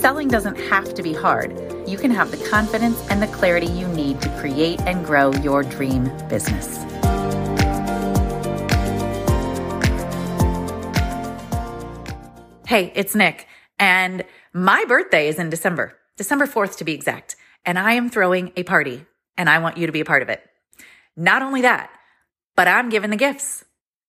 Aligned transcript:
Selling 0.00 0.28
doesn't 0.28 0.56
have 0.56 0.94
to 0.94 1.02
be 1.02 1.12
hard. 1.12 1.50
You 1.88 1.98
can 1.98 2.12
have 2.12 2.30
the 2.30 2.36
confidence 2.48 3.04
and 3.10 3.20
the 3.20 3.26
clarity 3.26 3.66
you 3.66 3.88
need 3.88 4.20
to 4.20 4.28
create 4.38 4.80
and 4.82 5.04
grow 5.04 5.32
your 5.32 5.64
dream 5.64 6.04
business. 6.28 6.76
Hey, 12.68 12.92
it's 12.94 13.16
Nick, 13.16 13.48
and 13.80 14.24
my 14.52 14.84
birthday 14.86 15.26
is 15.26 15.40
in 15.40 15.50
December, 15.50 15.96
December 16.16 16.46
4th 16.46 16.76
to 16.76 16.84
be 16.84 16.92
exact, 16.92 17.34
and 17.66 17.76
I 17.76 17.94
am 17.94 18.08
throwing 18.08 18.52
a 18.54 18.62
party, 18.62 19.04
and 19.36 19.50
I 19.50 19.58
want 19.58 19.78
you 19.78 19.86
to 19.86 19.92
be 19.92 20.00
a 20.00 20.04
part 20.04 20.22
of 20.22 20.28
it. 20.28 20.42
Not 21.16 21.42
only 21.42 21.62
that, 21.62 21.90
but 22.54 22.68
I'm 22.68 22.88
giving 22.88 23.10
the 23.10 23.16
gifts. 23.16 23.64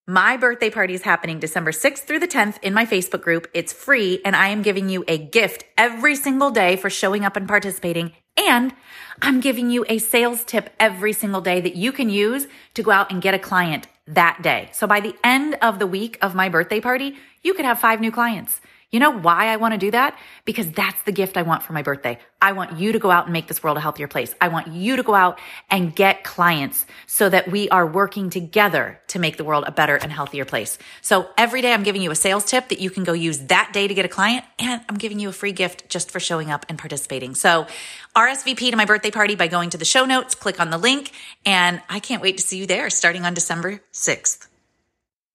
My 0.09 0.37
birthday 0.37 0.71
party 0.71 0.95
is 0.95 1.03
happening 1.03 1.37
December 1.37 1.71
6th 1.71 1.99
through 1.99 2.17
the 2.17 2.27
10th 2.27 2.57
in 2.63 2.73
my 2.73 2.83
Facebook 2.83 3.21
group. 3.21 3.47
It's 3.53 3.71
free 3.71 4.21
and 4.25 4.35
I 4.35 4.47
am 4.47 4.63
giving 4.63 4.89
you 4.89 5.05
a 5.07 5.19
gift 5.19 5.65
every 5.77 6.15
single 6.15 6.49
day 6.49 6.77
for 6.77 6.89
showing 6.89 7.25
up 7.25 7.35
and 7.35 7.47
participating. 7.47 8.13
And 8.35 8.73
I'm 9.21 9.39
giving 9.39 9.69
you 9.69 9.85
a 9.87 9.99
sales 9.99 10.43
tip 10.43 10.71
every 10.79 11.13
single 11.13 11.41
day 11.41 11.61
that 11.61 11.75
you 11.75 11.91
can 11.91 12.09
use 12.09 12.47
to 12.73 12.81
go 12.81 12.89
out 12.89 13.11
and 13.11 13.21
get 13.21 13.35
a 13.35 13.37
client 13.37 13.87
that 14.07 14.41
day. 14.41 14.69
So 14.73 14.87
by 14.87 14.99
the 14.99 15.13
end 15.23 15.59
of 15.61 15.77
the 15.77 15.85
week 15.85 16.17
of 16.23 16.33
my 16.33 16.49
birthday 16.49 16.81
party, 16.81 17.15
you 17.43 17.53
could 17.53 17.65
have 17.65 17.77
five 17.77 18.01
new 18.01 18.11
clients. 18.11 18.61
You 18.91 18.99
know 18.99 19.11
why 19.11 19.47
I 19.47 19.57
want 19.57 19.75
to 19.75 19.77
do 19.77 19.91
that? 19.91 20.17
Because 20.45 20.71
that's 20.71 20.99
the 21.03 21.11
gift 21.11 21.37
I 21.37 21.43
want 21.43 21.61
for 21.61 21.73
my 21.73 21.83
birthday. 21.83 22.17
I 22.41 22.53
want 22.53 22.79
you 22.79 22.91
to 22.93 22.99
go 22.99 23.11
out 23.11 23.25
and 23.25 23.33
make 23.33 23.47
this 23.47 23.61
world 23.61 23.77
a 23.77 23.79
healthier 23.79 24.07
place. 24.07 24.33
I 24.41 24.47
want 24.47 24.69
you 24.69 24.95
to 24.95 25.03
go 25.03 25.13
out 25.13 25.39
and 25.69 25.95
get 25.95 26.23
clients 26.23 26.87
so 27.05 27.29
that 27.29 27.51
we 27.51 27.69
are 27.69 27.85
working 27.85 28.31
together 28.31 28.99
to 29.09 29.19
make 29.19 29.37
the 29.37 29.43
world 29.43 29.65
a 29.67 29.71
better 29.71 29.95
and 29.95 30.11
healthier 30.11 30.43
place. 30.43 30.79
So 31.01 31.29
every 31.37 31.61
day 31.61 31.71
I'm 31.71 31.83
giving 31.83 32.01
you 32.01 32.09
a 32.09 32.15
sales 32.15 32.45
tip 32.45 32.69
that 32.69 32.79
you 32.79 32.89
can 32.89 33.03
go 33.03 33.13
use 33.13 33.37
that 33.41 33.69
day 33.73 33.87
to 33.87 33.93
get 33.93 34.05
a 34.05 34.09
client. 34.09 34.43
And 34.57 34.81
I'm 34.89 34.97
giving 34.97 35.19
you 35.19 35.29
a 35.29 35.33
free 35.33 35.51
gift 35.51 35.87
just 35.87 36.09
for 36.09 36.19
showing 36.19 36.49
up 36.49 36.65
and 36.67 36.79
participating. 36.79 37.35
So 37.35 37.67
RSVP 38.15 38.71
to 38.71 38.75
my 38.75 38.85
birthday 38.85 39.11
party 39.11 39.35
by 39.35 39.47
going 39.47 39.69
to 39.69 39.77
the 39.77 39.85
show 39.85 40.05
notes, 40.05 40.33
click 40.33 40.59
on 40.59 40.71
the 40.71 40.79
link, 40.79 41.11
and 41.45 41.79
I 41.89 41.99
can't 41.99 42.23
wait 42.23 42.37
to 42.37 42.43
see 42.43 42.57
you 42.57 42.65
there 42.65 42.89
starting 42.89 43.23
on 43.23 43.35
December 43.35 43.81
6th. 43.93 44.48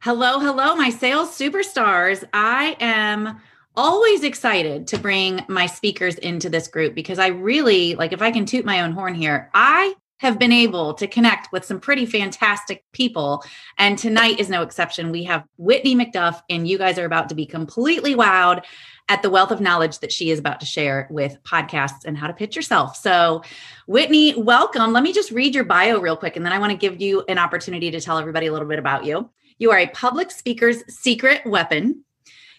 Hello, 0.04 0.38
hello, 0.38 0.76
my 0.76 0.90
sales 0.90 1.30
superstars. 1.30 2.24
I 2.34 2.76
am 2.78 3.40
always 3.74 4.22
excited 4.22 4.86
to 4.88 4.98
bring 4.98 5.40
my 5.48 5.64
speakers 5.64 6.16
into 6.16 6.50
this 6.50 6.68
group 6.68 6.94
because 6.94 7.18
I 7.18 7.28
really, 7.28 7.94
like, 7.94 8.12
if 8.12 8.20
I 8.20 8.30
can 8.30 8.44
toot 8.44 8.66
my 8.66 8.82
own 8.82 8.92
horn 8.92 9.14
here, 9.14 9.48
I 9.54 9.94
have 10.18 10.38
been 10.38 10.52
able 10.52 10.92
to 10.92 11.06
connect 11.06 11.50
with 11.52 11.64
some 11.64 11.80
pretty 11.80 12.04
fantastic 12.04 12.84
people. 12.92 13.42
And 13.78 13.96
tonight 13.96 14.38
is 14.38 14.50
no 14.50 14.60
exception. 14.60 15.10
We 15.10 15.24
have 15.24 15.44
Whitney 15.56 15.94
McDuff, 15.94 16.38
and 16.50 16.68
you 16.68 16.76
guys 16.76 16.98
are 16.98 17.06
about 17.06 17.30
to 17.30 17.34
be 17.34 17.46
completely 17.46 18.14
wowed 18.14 18.62
at 19.08 19.22
the 19.22 19.30
wealth 19.30 19.52
of 19.52 19.62
knowledge 19.62 20.00
that 20.00 20.12
she 20.12 20.30
is 20.30 20.38
about 20.38 20.60
to 20.60 20.66
share 20.66 21.08
with 21.10 21.42
podcasts 21.44 22.04
and 22.04 22.18
how 22.18 22.26
to 22.26 22.34
pitch 22.34 22.56
yourself. 22.56 22.94
So, 22.94 23.42
Whitney, 23.86 24.34
welcome. 24.36 24.92
Let 24.92 25.02
me 25.02 25.14
just 25.14 25.30
read 25.30 25.54
your 25.54 25.64
bio 25.64 25.98
real 25.98 26.18
quick, 26.18 26.36
and 26.36 26.44
then 26.44 26.52
I 26.52 26.58
want 26.58 26.72
to 26.72 26.76
give 26.76 27.00
you 27.00 27.24
an 27.26 27.38
opportunity 27.38 27.90
to 27.90 28.02
tell 28.02 28.18
everybody 28.18 28.48
a 28.48 28.52
little 28.52 28.68
bit 28.68 28.78
about 28.78 29.06
you. 29.06 29.30
You 29.58 29.70
are 29.70 29.78
a 29.78 29.86
public 29.88 30.30
speaker's 30.30 30.82
secret 30.92 31.46
weapon. 31.46 32.04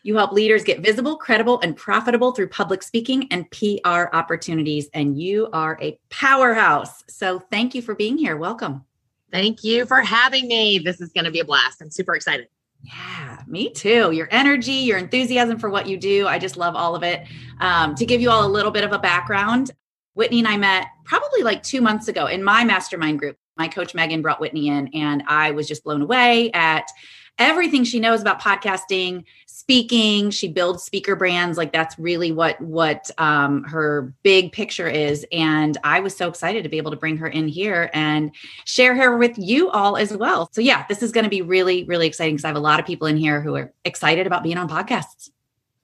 You 0.03 0.16
help 0.16 0.31
leaders 0.31 0.63
get 0.63 0.79
visible, 0.79 1.17
credible, 1.17 1.59
and 1.61 1.75
profitable 1.75 2.31
through 2.31 2.50
public 2.50 2.83
speaking 2.83 3.28
and 3.31 3.50
PR 3.51 4.06
opportunities. 4.13 4.88
And 4.94 5.19
you 5.19 5.50
are 5.51 5.78
a 5.81 6.00
powerhouse. 6.09 7.03
So 7.09 7.39
thank 7.51 7.75
you 7.75 7.81
for 7.81 7.95
being 7.95 8.17
here. 8.17 8.38
Welcome. 8.38 8.85
Thank 9.31 9.63
you 9.63 9.85
for 9.85 10.01
having 10.01 10.47
me. 10.47 10.79
This 10.79 11.01
is 11.01 11.11
going 11.11 11.25
to 11.25 11.31
be 11.31 11.41
a 11.41 11.45
blast. 11.45 11.81
I'm 11.81 11.89
super 11.89 12.16
excited. 12.16 12.47
Yeah, 12.81 13.41
me 13.47 13.72
too. 13.72 14.12
Your 14.12 14.29
energy, 14.31 14.73
your 14.73 14.97
enthusiasm 14.97 15.59
for 15.59 15.69
what 15.69 15.88
you 15.88 15.97
do. 15.97 16.27
I 16.27 16.39
just 16.39 16.56
love 16.56 16.75
all 16.75 16.95
of 16.95 17.03
it. 17.03 17.23
Um, 17.59 17.95
to 17.95 18.06
give 18.06 18.22
you 18.22 18.29
all 18.29 18.45
a 18.45 18.47
little 18.47 18.72
bit 18.72 18.83
of 18.83 18.94
a 18.94 19.00
background, 19.00 19.72
Whitney 20.13 20.39
and 20.39 20.47
I 20.47 20.56
met 20.56 20.85
probably 21.03 21.41
like 21.41 21.62
two 21.63 21.81
months 21.81 22.07
ago 22.07 22.27
in 22.27 22.44
my 22.44 22.63
mastermind 22.63 23.19
group 23.19 23.38
my 23.57 23.67
coach 23.67 23.95
Megan 23.95 24.21
brought 24.21 24.39
Whitney 24.39 24.67
in, 24.67 24.89
and 24.93 25.23
I 25.27 25.51
was 25.51 25.67
just 25.67 25.83
blown 25.83 26.01
away 26.01 26.51
at 26.51 26.89
everything 27.38 27.83
she 27.83 27.99
knows 27.99 28.21
about 28.21 28.41
podcasting 28.41 29.23
speaking. 29.45 30.29
She 30.29 30.47
builds 30.47 30.83
speaker 30.83 31.16
brands. 31.16 31.57
Like 31.57 31.73
that's 31.73 31.97
really 31.97 32.31
what 32.31 32.59
what 32.61 33.09
um, 33.17 33.63
her 33.63 34.13
big 34.23 34.51
picture 34.51 34.88
is 34.88 35.25
and 35.31 35.77
i 35.83 35.99
was 35.99 36.15
so 36.15 36.27
excited 36.27 36.63
to 36.63 36.69
be 36.69 36.77
able 36.77 36.91
to 36.91 36.97
bring 36.97 37.17
her 37.17 37.27
in 37.27 37.47
here 37.47 37.89
and 37.94 38.31
share 38.65 38.95
her 38.95 39.17
with 39.17 39.38
you 39.38 39.69
all 39.69 39.97
as 39.97 40.15
well. 40.15 40.49
So 40.51 40.61
yeah 40.61 40.85
this 40.88 41.01
is 41.01 41.11
going 41.11 41.23
to 41.23 41.29
be 41.29 41.41
really 41.41 41.83
really 41.85 42.07
exciting 42.07 42.35
because 42.35 42.45
i 42.45 42.49
have 42.49 42.57
a 42.57 42.59
lot 42.59 42.79
of 42.79 42.85
people 42.85 43.07
in 43.07 43.17
here 43.17 43.41
who 43.41 43.55
are 43.55 43.73
excited 43.85 44.27
about 44.27 44.44
being 44.44 44.57
on 44.57 44.69
podcasts. 44.69 45.29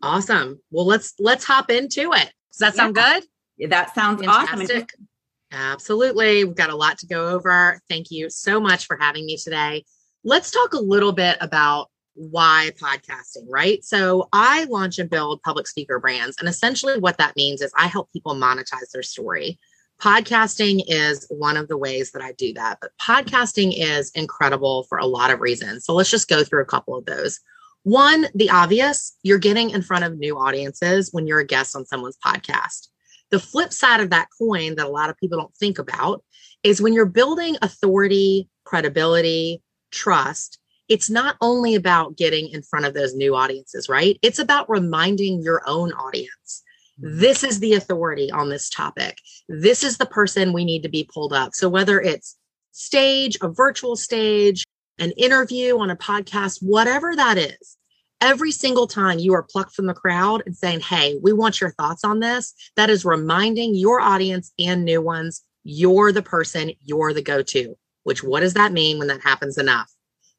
Awesome. 0.04 0.60
Well 0.70 0.86
let's 0.86 1.14
let's 1.20 1.44
hop 1.44 1.72
into 1.72 2.14
it. 2.14 2.32
Does 2.52 2.60
that 2.60 2.76
sound 2.76 2.96
yeah. 2.96 3.20
good? 3.58 3.70
That 3.70 3.96
sounds 3.96 4.22
Fantastic. 4.22 4.94
awesome 4.94 5.08
Absolutely. 5.52 6.46
We've 6.46 6.56
got 6.56 6.70
a 6.70 6.76
lot 6.76 6.98
to 7.00 7.08
go 7.08 7.30
over. 7.30 7.80
Thank 7.90 8.10
you 8.10 8.30
so 8.30 8.60
much 8.60 8.86
for 8.86 8.98
having 9.00 9.26
me 9.26 9.38
today. 9.38 9.84
Let's 10.24 10.52
talk 10.52 10.74
a 10.74 10.80
little 10.80 11.12
bit 11.12 11.38
about 11.42 11.90
why 12.14 12.72
podcasting, 12.80 13.46
right? 13.50 13.84
So 13.84 14.30
I 14.32 14.66
launch 14.66 15.00
and 15.00 15.10
build 15.10 15.42
public 15.44 15.68
speaker 15.68 16.00
brands. 16.00 16.36
And 16.40 16.48
essentially, 16.48 17.00
what 17.00 17.18
that 17.18 17.36
means 17.36 17.62
is 17.62 17.72
I 17.76 17.88
help 17.88 18.12
people 18.14 18.36
monetize 18.36 18.92
their 18.94 19.04
story. 19.04 19.60
Podcasting 20.02 20.84
is 20.88 21.28
one 21.30 21.58
of 21.58 21.68
the 21.68 21.78
ways 21.78 22.12
that 22.12 22.24
I 22.24 22.32
do 22.34 22.54
that, 22.54 22.80
but 22.82 22.92
podcasting 23.00 23.72
is 23.76 24.12
incredible 24.16 24.84
for 24.90 24.98
a 24.98 25.06
lot 25.06 25.30
of 25.32 25.42
reasons. 25.42 25.86
So 25.86 25.94
let's 25.94 26.10
just 26.10 26.28
go 26.28 26.44
through 26.44 26.64
a 26.64 26.66
couple 26.66 26.98
of 26.98 27.06
those. 27.06 27.40
One, 27.84 28.28
the 28.34 28.50
obvious, 28.50 29.16
you're 29.22 29.38
getting 29.38 29.70
in 29.70 29.82
front 29.82 30.04
of 30.04 30.18
new 30.18 30.38
audiences 30.38 31.10
when 31.12 31.28
you're 31.28 31.40
a 31.40 31.46
guest 31.46 31.76
on 31.76 31.86
someone's 31.86 32.18
podcast. 32.24 32.88
The 33.32 33.40
flip 33.40 33.74
side 33.74 34.02
of 34.02 34.10
that 34.12 34.28
coin 34.38 34.76
that 34.76 34.86
a 34.86 34.90
lot 34.90 35.10
of 35.10 35.18
people 35.18 35.38
don't 35.38 35.56
think 35.56 35.80
about 35.80 36.24
is 36.64 36.82
when 36.82 36.94
you're 36.94 37.06
building 37.06 37.58
authority, 37.62 38.50
credibility, 38.66 39.62
trust, 39.92 40.60
it's 40.90 41.10
not 41.10 41.38
only 41.40 41.76
about 41.76 42.18
getting 42.18 42.50
in 42.50 42.62
front 42.62 42.86
of 42.86 42.94
those 42.94 43.16
new 43.16 43.34
audiences, 43.34 43.88
right? 43.88 44.20
It's 44.22 44.40
about 44.40 44.70
reminding 44.70 45.42
your 45.42 45.62
own 45.66 45.94
audience. 45.94 46.64
Mm-hmm. 47.02 47.20
This 47.20 47.44
is 47.44 47.60
the 47.60 47.74
authority 47.74 48.30
on 48.30 48.50
this 48.50 48.70
topic. 48.70 49.18
This 49.48 49.84
is 49.84 49.98
the 49.98 50.06
person 50.06 50.52
we 50.52 50.66
need 50.66 50.84
to 50.84 50.90
be 50.90 51.10
pulled 51.12 51.32
up. 51.32 51.54
So 51.54 51.70
whether 51.70 52.02
it's 52.02 52.38
stage, 52.72 53.38
a 53.42 53.48
virtual 53.48 53.96
stage, 53.96 54.66
an 55.00 55.12
interview 55.12 55.80
on 55.80 55.90
a 55.90 55.96
podcast, 55.96 56.60
whatever 56.62 57.16
that 57.16 57.38
is, 57.38 57.78
every 58.22 58.52
single 58.52 58.88
time 58.88 59.20
you 59.20 59.34
are 59.34 59.44
plucked 59.44 59.74
from 59.74 59.88
the 59.88 59.94
crowd 59.94 60.44
and 60.46 60.56
saying, 60.56 60.80
Hey, 60.80 61.18
we 61.22 61.34
want 61.34 61.60
your 61.60 61.72
thoughts 61.72 62.04
on 62.04 62.20
this, 62.20 62.54
that 62.78 62.90
is 62.90 63.04
reminding 63.04 63.76
your 63.76 64.00
audience 64.00 64.54
and 64.60 64.86
new 64.86 65.02
ones, 65.02 65.44
you're 65.64 66.12
the 66.12 66.22
person, 66.22 66.72
you're 66.82 67.14
the 67.14 67.22
go 67.22 67.42
to. 67.42 67.76
Which, 68.04 68.24
what 68.24 68.40
does 68.40 68.54
that 68.54 68.72
mean 68.72 68.98
when 69.00 69.08
that 69.10 69.22
happens 69.22 69.58
enough? 69.58 69.92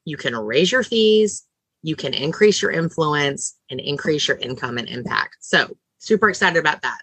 You 0.05 0.17
can 0.17 0.35
raise 0.35 0.73
your 0.73 0.83
fees, 0.83 1.45
you 1.83 1.97
can 1.97 2.15
increase 2.15 2.63
your 2.63 2.71
influence 2.71 3.57
and 3.71 3.81
increase 3.81 4.27
your 4.27 4.37
income 4.39 4.79
and 4.79 4.89
impact. 4.89 5.37
So, 5.41 5.77
super 5.99 6.29
excited 6.29 6.59
about 6.59 6.83
that. 6.83 6.99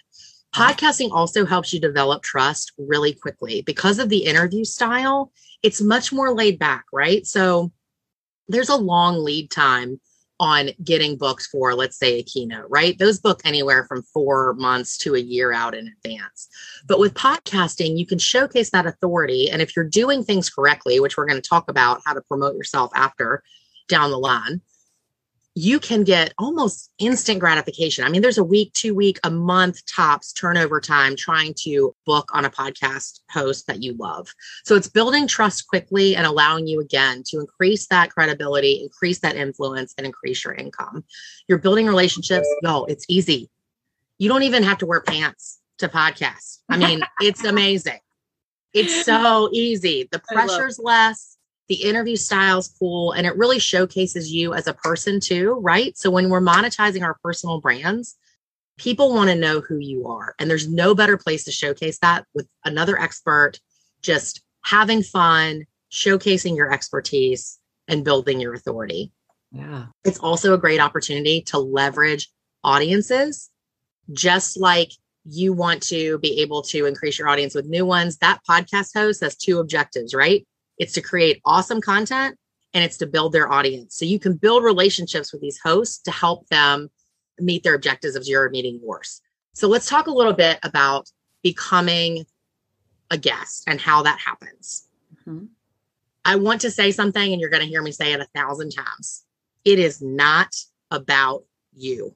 Podcasting 0.54 1.12
also 1.12 1.45
helps 1.45 1.71
you 1.71 1.80
develop 1.80 2.24
trust 2.24 2.74
really 2.77 3.13
quickly 3.13 3.62
because 3.62 4.00
of 4.00 4.09
the 4.09 4.25
interview 4.25 4.65
style. 4.65 5.31
It's 5.62 5.81
much 5.81 6.12
more 6.12 6.33
laid 6.33 6.57
back, 6.57 6.86
right? 6.92 7.25
So, 7.25 7.71
there's 8.48 8.69
a 8.69 8.75
long 8.75 9.24
lead 9.24 9.51
time 9.51 10.00
on 10.39 10.69
getting 10.83 11.18
books 11.18 11.47
for, 11.47 11.75
let's 11.75 11.97
say, 11.97 12.19
a 12.19 12.24
keynote, 12.24 12.65
right? 12.69 12.97
Those 12.97 13.19
book 13.19 13.41
anywhere 13.44 13.86
from 13.86 14.03
four 14.03 14.53
months 14.53 14.97
to 15.00 15.15
a 15.15 15.19
year 15.19 15.51
out 15.51 15.75
in 15.75 15.88
advance. 15.88 16.47
But 16.88 17.00
with 17.00 17.13
podcasting, 17.13 17.97
you 17.97 18.06
can 18.06 18.19
showcase 18.19 18.69
that 18.69 18.86
authority. 18.86 19.50
And 19.50 19.62
if 19.62 19.75
you're 19.75 19.86
doing 19.86 20.24
things 20.24 20.50
correctly, 20.50 21.00
which 21.00 21.18
we're 21.18 21.27
going 21.27 21.41
to 21.41 21.50
talk 21.50 21.69
about 21.69 22.01
how 22.06 22.13
to 22.13 22.21
promote 22.21 22.56
yourself 22.56 22.91
after 22.95 23.44
down 23.89 24.12
the 24.12 24.18
line, 24.18 24.62
you 25.56 25.80
can 25.80 26.04
get 26.04 26.34
almost 26.38 26.92
instant 27.00 27.40
gratification. 27.40 28.06
I 28.06 28.10
mean, 28.10 28.22
there's 28.22 28.38
a 28.38 28.44
week, 28.44 28.72
two 28.74 28.94
week, 28.94 29.19
a 29.24 29.31
month 29.31 29.86
tops 29.86 30.31
turnover 30.31 30.80
time 30.80 31.16
trying 31.16 31.54
to 31.63 31.96
book 32.06 32.30
on 32.34 32.46
a 32.46 32.50
podcast 32.50 33.19
host 33.31 33.68
that 33.68 33.81
you 33.81 33.94
love. 33.94 34.34
So 34.63 34.75
it's 34.75 34.88
building 34.88 35.28
trust 35.28 35.68
quickly 35.68 36.16
and 36.16 36.25
allowing 36.25 36.68
you 36.68 36.80
again 36.80 37.24
to 37.28 37.40
increase 37.40 37.88
that 37.88 38.12
credibility, 38.12 38.81
increase 38.84 39.19
that 39.19 39.36
influence, 39.36 39.94
and 39.98 40.06
increase 40.06 40.44
your 40.46 40.54
income. 40.54 41.04
You're 41.48 41.57
building 41.57 41.88
relationships. 41.88 42.48
Yo, 42.62 42.86
it's 42.86 43.06
easy. 43.10 43.50
You 44.18 44.30
don't 44.30 44.44
even 44.44 44.63
have 44.63 44.78
to 44.80 44.86
wear 44.86 45.02
pants 45.02 45.60
to 45.80 45.90
podcast. 45.90 46.60
I 46.69 46.78
mean, 46.78 47.02
it's 47.22 47.44
amazing. 47.44 48.00
It's 48.74 49.04
so 49.04 49.50
easy. 49.52 50.07
The 50.12 50.22
pressure's 50.31 50.80
less, 50.80 51.38
the 51.69 51.83
interview 51.83 52.16
style's 52.16 52.75
cool, 52.80 53.12
and 53.12 53.25
it 53.25 53.38
really 53.38 53.60
showcases 53.60 54.31
you 54.31 54.54
as 54.54 54.68
a 54.68 54.74
person 54.74 55.19
too, 55.19 55.54
right? 55.62 55.98
So 55.98 56.10
when 56.10 56.30
we're 56.30 56.42
monetizing 56.42 57.04
our 57.04 57.18
personal 57.24 57.62
brands, 57.62 58.18
people 58.77 59.13
want 59.13 59.30
to 59.30 59.36
know 59.36 59.62
who 59.62 59.77
you 59.77 60.07
are. 60.07 60.36
And 60.39 60.50
there's 60.50 60.68
no 60.68 60.95
better 60.95 61.18
place 61.18 61.44
to 61.45 61.51
showcase 61.51 62.00
that 62.00 62.25
with 62.33 62.48
another 62.66 63.00
expert, 63.00 63.60
just 64.01 64.42
having 64.66 65.04
fun, 65.04 65.66
showcasing 65.92 66.56
your 66.56 66.74
expertise, 66.74 67.60
and 67.88 68.04
building 68.04 68.39
your 68.39 68.54
authority. 68.54 69.12
Yeah. 69.51 69.88
It's 70.04 70.19
also 70.19 70.54
a 70.54 70.60
great 70.60 70.80
opportunity 70.80 71.42
to 71.48 71.60
leverage 71.60 72.30
audiences, 72.63 73.50
just 74.12 74.60
like 74.60 74.92
you 75.25 75.54
want 75.54 75.83
to 75.83 76.18
be 76.19 76.42
able 76.42 76.62
to 76.63 76.86
increase 76.86 77.19
your 77.19 77.27
audience 77.27 77.54
with 77.54 77.66
new 77.66 77.86
ones. 77.86 78.18
That 78.18 78.39
podcast 78.48 78.94
host 78.94 79.21
has 79.21 79.36
two 79.36 79.60
objectives, 79.60 80.13
right? 80.13 80.48
It's 80.80 80.94
to 80.94 81.02
create 81.02 81.42
awesome 81.46 81.81
content 81.81 82.38
and 82.74 82.84
it's 82.84 82.98
to 82.98 83.06
build 83.06 83.34
their 83.34 83.52
audience. 83.52 83.96
So 83.96 84.06
you 84.06 84.20
can 84.20 84.36
build 84.36 84.64
relationships 84.64 85.31
with 85.31 85.42
these 85.42 85.60
hosts 85.64 86.00
to 86.04 86.12
help 86.12 86.48
them 86.48 86.90
meet 87.40 87.64
their 87.64 87.76
objectives 87.76 88.16
of 88.16 88.24
zero 88.24 88.50
meeting 88.50 88.80
yours. 88.81 89.22
So 89.54 89.68
let's 89.68 89.90
talk 89.90 90.08
a 90.08 90.12
little 90.12 90.34
bit 90.34 90.60
about 90.64 91.10
becoming 91.44 92.26
a 93.12 93.18
guest 93.18 93.64
and 93.68 93.80
how 93.80 94.04
that 94.04 94.20
happens. 94.20 94.88
Mm-hmm. 95.22 95.46
I 96.26 96.36
want 96.36 96.62
to 96.62 96.72
say 96.72 96.92
something, 96.92 97.31
and 97.31 97.42
you're 97.42 97.50
going 97.50 97.64
to 97.64 97.68
hear 97.68 97.81
me 97.81 97.92
say 97.92 98.14
it 98.14 98.20
a 98.20 98.28
thousand 98.36 98.72
times. 98.72 99.26
It 99.66 99.80
is 99.80 100.02
not 100.02 100.54
about 100.92 101.44
you. 101.74 102.16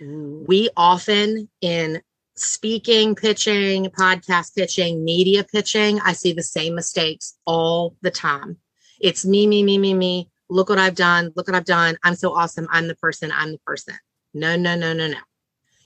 Ooh. 0.00 0.44
We 0.48 0.70
often, 0.76 1.48
in 1.60 2.00
speaking, 2.40 3.14
pitching, 3.14 3.86
podcast 3.86 4.54
pitching, 4.54 5.04
media 5.04 5.44
pitching, 5.44 6.00
I 6.00 6.12
see 6.12 6.32
the 6.32 6.42
same 6.42 6.74
mistakes 6.74 7.38
all 7.44 7.96
the 8.02 8.10
time. 8.10 8.56
It's 9.00 9.24
me, 9.24 9.46
me, 9.46 9.62
me, 9.62 9.78
me, 9.78 9.94
me. 9.94 10.30
Look 10.48 10.68
what 10.68 10.78
I've 10.78 10.94
done. 10.94 11.32
Look 11.36 11.46
what 11.46 11.56
I've 11.56 11.64
done. 11.64 11.96
I'm 12.02 12.16
so 12.16 12.34
awesome. 12.34 12.66
I'm 12.70 12.88
the 12.88 12.96
person. 12.96 13.30
I'm 13.32 13.52
the 13.52 13.60
person. 13.66 13.94
No, 14.34 14.56
no, 14.56 14.74
no, 14.74 14.92
no, 14.92 15.06
no. 15.08 15.18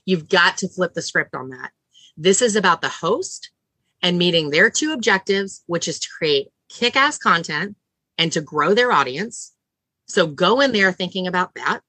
You've 0.05 0.29
got 0.29 0.57
to 0.57 0.69
flip 0.69 0.93
the 0.93 1.01
script 1.01 1.35
on 1.35 1.49
that. 1.49 1.71
This 2.17 2.41
is 2.41 2.55
about 2.55 2.81
the 2.81 2.89
host 2.89 3.51
and 4.01 4.17
meeting 4.17 4.49
their 4.49 4.69
two 4.69 4.93
objectives, 4.93 5.63
which 5.67 5.87
is 5.87 5.99
to 5.99 6.09
create 6.17 6.49
kick 6.69 6.95
ass 6.95 7.17
content 7.17 7.75
and 8.17 8.31
to 8.31 8.41
grow 8.41 8.73
their 8.73 8.91
audience. 8.91 9.53
So 10.07 10.27
go 10.27 10.61
in 10.61 10.71
there 10.71 10.91
thinking 10.91 11.27
about 11.27 11.53
that. 11.55 11.81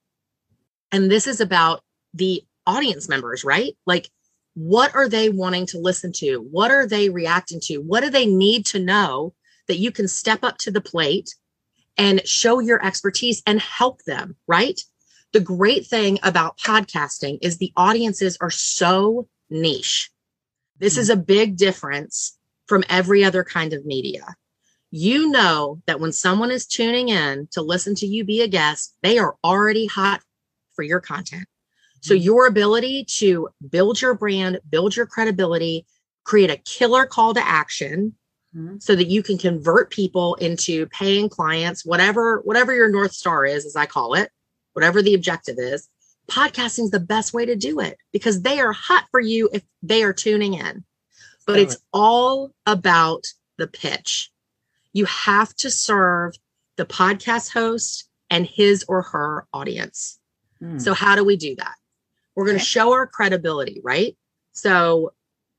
And 0.92 1.10
this 1.10 1.26
is 1.26 1.40
about 1.40 1.82
the 2.14 2.42
audience 2.66 3.08
members, 3.08 3.44
right? 3.44 3.76
Like, 3.86 4.08
what 4.56 4.94
are 4.94 5.06
they 5.06 5.29
wanting 5.29 5.67
to 5.67 5.79
listen 5.79 6.12
to? 6.12 6.38
What 6.38 6.70
are 6.70 6.87
they 6.87 7.11
reacting 7.11 7.61
to? 7.64 7.76
What 7.76 8.03
do 8.03 8.08
they 8.08 8.25
need 8.25 8.64
to 8.67 8.79
know 8.79 9.35
that 9.69 9.76
you 9.76 9.93
can 9.93 10.08
step 10.08 10.43
up 10.43 10.56
to 10.58 10.70
the 10.70 10.81
plate 10.81 11.35
and 11.99 12.26
show 12.26 12.61
your 12.61 12.82
expertise 12.82 13.43
and 13.47 13.61
help 13.61 14.03
them, 14.05 14.35
right? 14.47 14.81
The 15.35 15.41
great 15.41 15.87
thing 15.87 16.19
about 16.23 16.56
podcasting 16.56 17.37
is 17.43 17.58
the 17.58 17.75
audiences 17.76 18.38
are 18.41 18.50
so 18.50 19.29
niche. 19.50 20.11
This 20.79 20.94
mm-hmm. 20.94 21.00
is 21.02 21.11
a 21.11 21.17
big 21.17 21.59
difference 21.59 22.38
from 22.67 22.82
every 22.88 23.25
other 23.25 23.44
kind 23.44 23.75
of 23.75 23.85
media. 23.85 24.37
You 24.91 25.31
know 25.31 25.82
that 25.87 26.00
when 26.00 26.12
someone 26.12 26.50
is 26.50 26.67
tuning 26.67 27.11
in 27.11 27.49
to 27.52 27.61
listen 27.61 27.94
to 27.97 28.06
you 28.06 28.25
be 28.25 28.41
a 28.41 28.49
guest, 28.49 28.97
they 29.02 29.19
are 29.19 29.37
already 29.44 29.85
hot 29.85 30.23
for 30.75 30.82
your 30.82 31.00
content. 31.00 31.47
So 32.06 32.14
your 32.14 32.47
ability 32.47 33.05
to 33.17 33.49
build 33.69 34.00
your 34.00 34.14
brand, 34.14 34.61
build 34.69 34.94
your 34.94 35.06
credibility, 35.06 35.87
create 36.23 36.50
a 36.50 36.56
killer 36.56 37.05
call 37.05 37.35
to 37.35 37.44
action 37.44 38.14
mm-hmm. 38.55 38.76
so 38.79 38.94
that 38.94 39.08
you 39.08 39.25
can 39.25 39.38
convert 39.38 39.91
people 39.91 40.37
into 40.37 40.87
paying 40.87 41.29
clients, 41.29 41.85
whatever 41.85 42.43
whatever 42.44 42.73
your 42.73 42.88
north 42.88 43.12
star 43.12 43.44
is 43.44 43.67
as 43.67 43.75
I 43.75 43.87
call 43.87 44.14
it, 44.14 44.31
whatever 44.73 45.03
the 45.03 45.14
objective 45.14 45.56
is. 45.58 45.88
Podcasting 46.29 46.85
is 46.85 46.91
the 46.91 47.00
best 47.00 47.32
way 47.32 47.44
to 47.44 47.56
do 47.56 47.81
it 47.81 47.99
because 48.12 48.43
they 48.43 48.61
are 48.61 48.73
hot 48.73 49.06
for 49.11 49.20
you 49.20 49.49
if 49.52 49.62
they 49.82 50.02
are 50.02 50.12
tuning 50.12 50.55
in. 50.55 50.85
But 51.44 51.59
it's 51.61 51.76
all 51.93 52.50
about 52.67 53.25
the 53.56 53.69
pitch. 53.69 54.31
You 54.93 55.05
have 55.06 55.55
to 55.56 55.70
serve 55.70 56.35
the 56.76 56.87
podcast 56.87 57.52
host 57.52 58.09
and 58.31 58.47
his 58.47 58.85
or 58.88 59.02
her 59.02 59.47
audience. 59.52 60.19
Hmm. 60.59 60.79
So, 60.79 60.94
how 60.94 61.14
do 61.14 61.25
we 61.25 61.37
do 61.37 61.55
that? 61.56 61.75
We're 62.37 62.44
going 62.44 62.59
to 62.59 62.65
show 62.65 62.93
our 62.93 63.06
credibility, 63.06 63.81
right? 63.83 64.17
So 64.53 65.12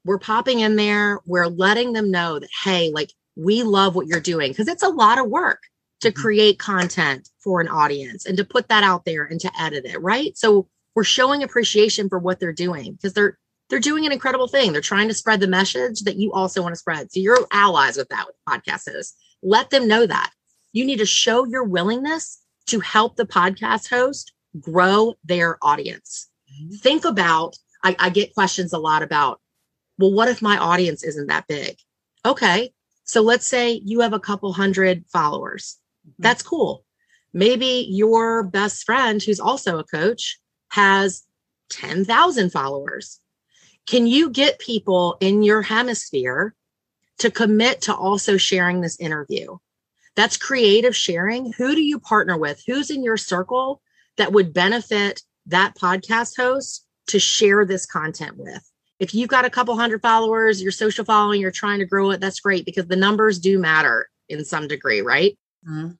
we're 0.06 0.20
popping 0.20 0.62
in 0.62 0.76
there, 0.78 1.20
we're 1.26 1.48
letting 1.48 1.94
them 1.94 2.12
know 2.12 2.40
that, 2.40 2.50
hey, 2.64 2.92
like 2.94 3.12
we 3.36 3.64
love 3.64 3.96
what 3.96 4.08
you're 4.08 4.20
doing 4.20 4.52
because 4.52 4.68
it's 4.68 4.84
a 4.84 4.90
lot 4.90 5.20
of 5.20 5.28
work 5.28 5.64
to 6.02 6.10
mm-hmm. 6.10 6.22
create 6.22 6.60
content 6.60 7.30
for 7.40 7.60
an 7.60 7.68
audience 7.68 8.26
and 8.26 8.38
to 8.38 8.44
put 8.44 8.70
that 8.70 8.84
out 8.84 9.06
there 9.06 9.24
and 9.24 9.40
to 9.42 9.52
edit 9.60 9.86
it, 9.86 10.02
right? 10.02 10.38
So 10.38 10.68
we're 10.96 11.04
showing 11.04 11.44
appreciation 11.44 12.10
for 12.10 12.20
what 12.20 12.40
they're 12.40 12.54
doing 12.54 12.94
because 12.94 13.14
they're 13.14 13.38
they're 13.70 13.80
doing 13.80 14.06
an 14.06 14.14
incredible 14.14 14.48
thing. 14.48 14.72
They're 14.72 14.82
trying 14.82 15.10
to 15.10 15.14
spread 15.14 15.42
the 15.42 15.48
message 15.48 16.02
that 16.02 16.16
you 16.16 16.32
also 16.32 16.62
want 16.62 16.74
to 16.74 16.80
spread. 16.80 17.12
So 17.12 17.20
you're 17.20 17.46
allies 17.52 17.98
with 17.98 18.08
that 18.10 18.26
with 18.26 18.36
podcast 18.48 18.90
hosts. 18.90 19.16
Let 19.44 19.70
them 19.70 19.90
know 19.90 20.08
that. 20.08 20.32
You 20.72 20.86
need 20.86 21.00
to 21.00 21.06
show 21.06 21.46
your 21.46 21.66
willingness 21.66 22.40
to 22.68 22.80
help 22.80 23.18
the 23.18 23.26
podcast 23.26 23.90
host 23.90 24.32
grow 24.60 25.16
their 25.26 25.58
audience. 25.62 26.30
Think 26.82 27.06
about, 27.06 27.58
I, 27.84 27.96
I 28.00 28.10
get 28.10 28.34
questions 28.34 28.74
a 28.74 28.80
lot 28.80 29.04
about, 29.04 29.40
well, 29.98 30.14
what 30.14 30.30
if 30.30 30.42
my 30.42 30.58
audience 30.58 31.04
isn't 31.04 31.28
that 31.28 31.48
big? 31.48 31.78
Okay. 32.26 32.72
So 33.04 33.22
let's 33.22 33.48
say 33.48 33.82
you 33.86 34.02
have 34.02 34.14
a 34.14 34.20
couple 34.20 34.52
hundred 34.54 35.06
followers. 35.08 35.78
Mm-hmm. 36.08 36.24
That's 36.24 36.44
cool. 36.44 36.84
Maybe 37.34 37.88
your 37.90 38.44
best 38.44 38.84
friend, 38.84 39.22
who's 39.22 39.40
also 39.40 39.80
a 39.80 39.84
coach, 39.84 40.40
has 40.70 41.24
10,000 41.70 42.52
followers. 42.52 43.20
Can 43.86 44.08
you 44.08 44.30
get 44.30 44.60
people 44.60 45.18
in 45.20 45.44
your 45.44 45.62
hemisphere 45.62 46.56
to 47.20 47.32
commit 47.32 47.82
to 47.82 47.96
also 47.96 48.38
sharing 48.38 48.82
this 48.82 49.00
interview? 49.00 49.58
That's 50.16 50.36
creative 50.36 50.96
sharing. 50.96 51.54
Who 51.54 51.76
do 51.76 51.82
you 51.82 52.00
partner 52.00 52.38
with? 52.38 52.64
Who's 52.66 52.90
in 52.90 53.04
your 53.04 53.18
circle 53.18 53.82
that 54.18 54.32
would 54.34 54.54
benefit 54.54 55.22
that 55.48 55.76
podcast 55.76 56.38
host 56.38 56.86
to 57.08 57.20
share 57.20 57.66
this 57.66 57.86
content 57.86 58.38
with. 58.38 58.70
If 59.00 59.14
you've 59.14 59.30
got 59.30 59.46
a 59.46 59.50
couple 59.50 59.76
hundred 59.76 60.02
followers, 60.02 60.62
your 60.62 60.72
social 60.72 61.06
following, 61.06 61.40
you're 61.40 61.52
trying 61.52 61.80
to 61.80 61.86
grow 61.86 62.12
it, 62.12 62.20
that's 62.20 62.40
great 62.40 62.66
because 62.66 62.88
the 62.88 62.96
numbers 62.96 63.40
do 63.40 63.60
matter 63.60 64.10
in 64.28 64.44
some 64.44 64.68
degree, 64.68 65.02
right? 65.02 65.38
Mm-hmm. 65.68 65.92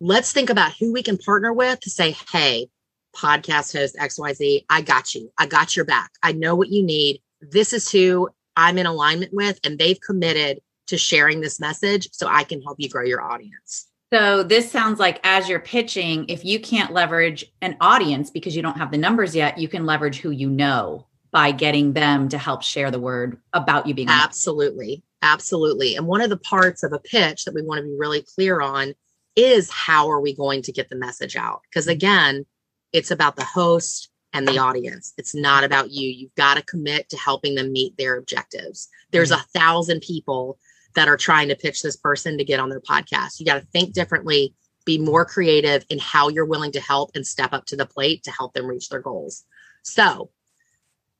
Let's 0.00 0.32
think 0.32 0.48
about 0.48 0.72
who 0.78 0.92
we 0.92 1.02
can 1.02 1.18
partner 1.18 1.52
with 1.52 1.80
to 1.80 1.90
say, 1.90 2.16
hey, 2.32 2.68
podcast 3.14 3.76
host 3.76 3.96
XYZ, 3.96 4.64
I 4.70 4.80
got 4.80 5.14
you. 5.14 5.30
I 5.36 5.46
got 5.46 5.76
your 5.76 5.84
back. 5.84 6.12
I 6.22 6.32
know 6.32 6.54
what 6.54 6.68
you 6.68 6.82
need. 6.82 7.20
This 7.40 7.72
is 7.72 7.90
who 7.90 8.30
I'm 8.56 8.78
in 8.78 8.86
alignment 8.86 9.34
with, 9.34 9.58
and 9.64 9.78
they've 9.78 10.00
committed 10.00 10.60
to 10.86 10.96
sharing 10.96 11.40
this 11.40 11.60
message 11.60 12.08
so 12.12 12.26
I 12.28 12.44
can 12.44 12.62
help 12.62 12.76
you 12.78 12.88
grow 12.88 13.04
your 13.04 13.22
audience. 13.22 13.89
So 14.12 14.42
this 14.42 14.70
sounds 14.70 14.98
like 14.98 15.20
as 15.22 15.48
you're 15.48 15.60
pitching, 15.60 16.28
if 16.28 16.44
you 16.44 16.58
can't 16.58 16.92
leverage 16.92 17.44
an 17.62 17.76
audience 17.80 18.30
because 18.30 18.56
you 18.56 18.62
don't 18.62 18.76
have 18.76 18.90
the 18.90 18.98
numbers 18.98 19.36
yet, 19.36 19.58
you 19.58 19.68
can 19.68 19.86
leverage 19.86 20.20
who 20.20 20.30
you 20.30 20.50
know 20.50 21.06
by 21.30 21.52
getting 21.52 21.92
them 21.92 22.28
to 22.28 22.38
help 22.38 22.62
share 22.62 22.90
the 22.90 22.98
word 22.98 23.38
about 23.52 23.86
you 23.86 23.94
being 23.94 24.08
absolutely. 24.08 25.02
Absolutely. 25.22 25.94
And 25.94 26.06
one 26.06 26.22
of 26.22 26.30
the 26.30 26.38
parts 26.38 26.82
of 26.82 26.92
a 26.92 26.98
pitch 26.98 27.44
that 27.44 27.54
we 27.54 27.62
want 27.62 27.78
to 27.78 27.84
be 27.84 27.96
really 27.96 28.22
clear 28.34 28.60
on 28.60 28.94
is 29.36 29.70
how 29.70 30.10
are 30.10 30.20
we 30.20 30.34
going 30.34 30.62
to 30.62 30.72
get 30.72 30.88
the 30.88 30.96
message 30.96 31.36
out? 31.36 31.60
Because 31.70 31.86
again 31.86 32.44
it's 32.92 33.12
about 33.12 33.36
the 33.36 33.44
host 33.44 34.10
and 34.32 34.46
the 34.46 34.58
audience. 34.58 35.12
It's 35.18 35.34
not 35.34 35.64
about 35.64 35.90
you. 35.90 36.08
You've 36.08 36.34
got 36.34 36.56
to 36.56 36.62
commit 36.62 37.08
to 37.10 37.16
helping 37.16 37.54
them 37.54 37.72
meet 37.72 37.96
their 37.96 38.16
objectives. 38.16 38.88
There's 39.10 39.30
mm-hmm. 39.30 39.40
a 39.40 39.58
thousand 39.58 40.00
people 40.00 40.58
that 40.94 41.08
are 41.08 41.16
trying 41.16 41.48
to 41.48 41.56
pitch 41.56 41.82
this 41.82 41.96
person 41.96 42.38
to 42.38 42.44
get 42.44 42.60
on 42.60 42.68
their 42.68 42.80
podcast. 42.80 43.38
You 43.38 43.46
got 43.46 43.60
to 43.60 43.66
think 43.68 43.94
differently, 43.94 44.54
be 44.84 44.98
more 44.98 45.24
creative 45.24 45.84
in 45.88 45.98
how 45.98 46.28
you're 46.28 46.46
willing 46.46 46.72
to 46.72 46.80
help 46.80 47.10
and 47.14 47.26
step 47.26 47.52
up 47.52 47.66
to 47.66 47.76
the 47.76 47.86
plate 47.86 48.22
to 48.24 48.30
help 48.30 48.54
them 48.54 48.66
reach 48.66 48.88
their 48.88 49.00
goals. 49.00 49.44
So, 49.82 50.30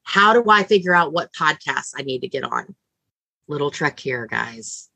how 0.03 0.33
do 0.33 0.45
I 0.49 0.65
figure 0.65 0.95
out 0.95 1.13
what 1.13 1.33
podcasts 1.33 1.93
I 1.97 2.03
need 2.03 2.21
to 2.21 2.29
get 2.29 2.45
on? 2.45 2.75
Little 3.49 3.71
trick 3.71 4.01
here, 4.01 4.27
guys. 4.27 4.89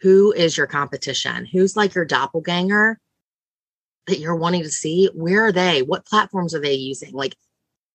Who 0.00 0.32
is 0.32 0.56
your 0.56 0.66
competition? 0.66 1.46
Who's 1.46 1.76
like 1.76 1.94
your 1.94 2.04
doppelganger 2.04 2.98
that 4.06 4.18
you're 4.18 4.36
wanting 4.36 4.62
to 4.62 4.70
see? 4.70 5.10
Where 5.14 5.46
are 5.46 5.52
they? 5.52 5.82
What 5.82 6.06
platforms 6.06 6.54
are 6.54 6.60
they 6.60 6.74
using? 6.74 7.12
Like, 7.12 7.36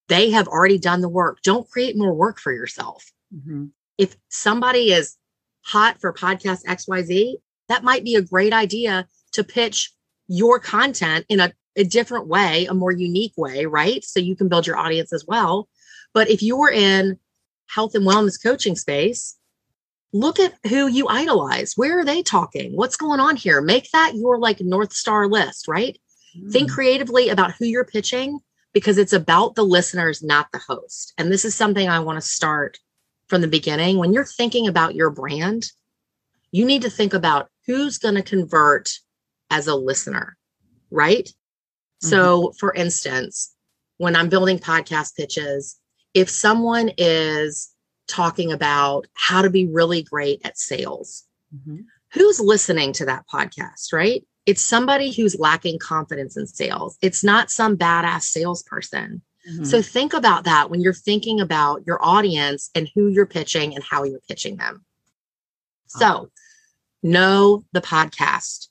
they 0.07 0.31
have 0.31 0.47
already 0.47 0.77
done 0.77 1.01
the 1.01 1.09
work. 1.09 1.41
Don't 1.41 1.69
create 1.69 1.97
more 1.97 2.13
work 2.13 2.39
for 2.39 2.51
yourself. 2.51 3.11
Mm-hmm. 3.33 3.67
If 3.97 4.17
somebody 4.29 4.91
is 4.91 5.15
hot 5.63 5.99
for 5.99 6.13
podcast 6.13 6.63
XYZ, 6.65 7.35
that 7.69 7.83
might 7.83 8.03
be 8.03 8.15
a 8.15 8.21
great 8.21 8.53
idea 8.53 9.07
to 9.33 9.43
pitch 9.43 9.91
your 10.27 10.59
content 10.59 11.25
in 11.29 11.39
a, 11.39 11.53
a 11.75 11.83
different 11.83 12.27
way, 12.27 12.65
a 12.65 12.73
more 12.73 12.91
unique 12.91 13.33
way, 13.37 13.65
right? 13.65 14.03
So 14.03 14.19
you 14.19 14.35
can 14.35 14.47
build 14.47 14.67
your 14.67 14.77
audience 14.77 15.13
as 15.13 15.25
well. 15.25 15.69
But 16.13 16.29
if 16.29 16.41
you're 16.41 16.71
in 16.71 17.17
health 17.67 17.95
and 17.95 18.05
wellness 18.05 18.41
coaching 18.41 18.75
space, 18.75 19.37
look 20.13 20.39
at 20.39 20.53
who 20.67 20.87
you 20.87 21.07
idolize. 21.07 21.73
Where 21.75 21.99
are 21.99 22.05
they 22.05 22.21
talking? 22.21 22.75
What's 22.75 22.97
going 22.97 23.19
on 23.19 23.35
here? 23.35 23.61
Make 23.61 23.89
that 23.91 24.15
your 24.15 24.37
like 24.37 24.59
North 24.59 24.93
Star 24.93 25.27
list, 25.27 25.67
right? 25.67 25.97
Mm. 26.37 26.51
Think 26.51 26.71
creatively 26.71 27.29
about 27.29 27.53
who 27.53 27.65
you're 27.65 27.85
pitching 27.85 28.39
because 28.73 28.97
it's 28.97 29.13
about 29.13 29.55
the 29.55 29.63
listeners, 29.63 30.23
not 30.23 30.47
the 30.51 30.59
host. 30.59 31.13
And 31.17 31.31
this 31.31 31.45
is 31.45 31.55
something 31.55 31.87
I 31.87 31.99
want 31.99 32.21
to 32.21 32.27
start 32.27 32.79
from 33.31 33.39
the 33.39 33.47
beginning. 33.47 33.97
When 33.97 34.11
you're 34.11 34.25
thinking 34.25 34.67
about 34.67 34.93
your 34.93 35.09
brand, 35.09 35.63
you 36.51 36.65
need 36.65 36.81
to 36.81 36.89
think 36.89 37.13
about 37.13 37.47
who's 37.65 37.97
going 37.97 38.15
to 38.15 38.21
convert 38.21 38.89
as 39.49 39.67
a 39.67 39.75
listener, 39.75 40.35
right? 40.91 41.23
Mm-hmm. 41.23 42.09
So, 42.09 42.51
for 42.59 42.73
instance, 42.73 43.55
when 43.99 44.17
I'm 44.17 44.27
building 44.27 44.59
podcast 44.59 45.15
pitches, 45.15 45.79
if 46.13 46.29
someone 46.29 46.91
is 46.97 47.73
talking 48.09 48.51
about 48.51 49.07
how 49.13 49.41
to 49.41 49.49
be 49.49 49.65
really 49.65 50.03
great 50.03 50.41
at 50.43 50.57
sales, 50.57 51.23
mm-hmm. 51.55 51.83
who's 52.11 52.41
listening 52.41 52.91
to 52.91 53.05
that 53.05 53.23
podcast, 53.33 53.93
right? 53.93 54.27
It's 54.45 54.61
somebody 54.61 55.13
who's 55.13 55.39
lacking 55.39 55.79
confidence 55.79 56.35
in 56.35 56.47
sales. 56.47 56.97
It's 57.01 57.23
not 57.23 57.49
some 57.49 57.77
badass 57.77 58.23
salesperson. 58.23 59.21
Mm-hmm. 59.49 59.63
So 59.63 59.81
think 59.81 60.13
about 60.13 60.43
that 60.43 60.69
when 60.69 60.81
you're 60.81 60.93
thinking 60.93 61.39
about 61.39 61.85
your 61.85 62.03
audience 62.03 62.69
and 62.75 62.89
who 62.93 63.07
you're 63.07 63.25
pitching 63.25 63.73
and 63.73 63.83
how 63.83 64.03
you're 64.03 64.19
pitching 64.27 64.57
them. 64.57 64.85
So, 65.87 66.29
know 67.03 67.65
the 67.73 67.81
podcast. 67.81 68.67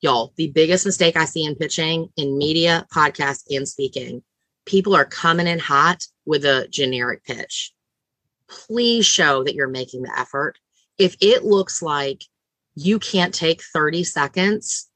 Y'all, 0.00 0.32
the 0.36 0.50
biggest 0.50 0.86
mistake 0.86 1.16
I 1.16 1.24
see 1.24 1.44
in 1.44 1.56
pitching 1.56 2.08
in 2.16 2.38
media, 2.38 2.86
podcast, 2.94 3.44
and 3.50 3.68
speaking, 3.68 4.22
people 4.64 4.94
are 4.94 5.04
coming 5.04 5.46
in 5.46 5.58
hot 5.58 6.06
with 6.24 6.44
a 6.44 6.68
generic 6.68 7.24
pitch. 7.24 7.72
Please 8.48 9.04
show 9.04 9.44
that 9.44 9.54
you're 9.54 9.68
making 9.68 10.02
the 10.02 10.18
effort. 10.18 10.58
If 10.98 11.16
it 11.20 11.44
looks 11.44 11.82
like 11.82 12.24
you 12.74 12.98
can't 12.98 13.34
take 13.34 13.62
30 13.62 14.04
seconds 14.04 14.88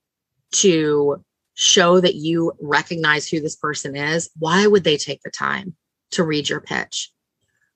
to 0.53 1.25
show 1.59 1.99
that 1.99 2.15
you 2.15 2.53
recognize 2.61 3.27
who 3.27 3.41
this 3.41 3.57
person 3.57 3.97
is, 3.97 4.31
why 4.39 4.69
would 4.69 4.85
they 4.85 4.97
take 4.97 5.21
the 5.23 5.31
time 5.31 5.75
to 6.13 6.23
read 6.23 6.49
your 6.49 6.61
pitch? 6.61 7.11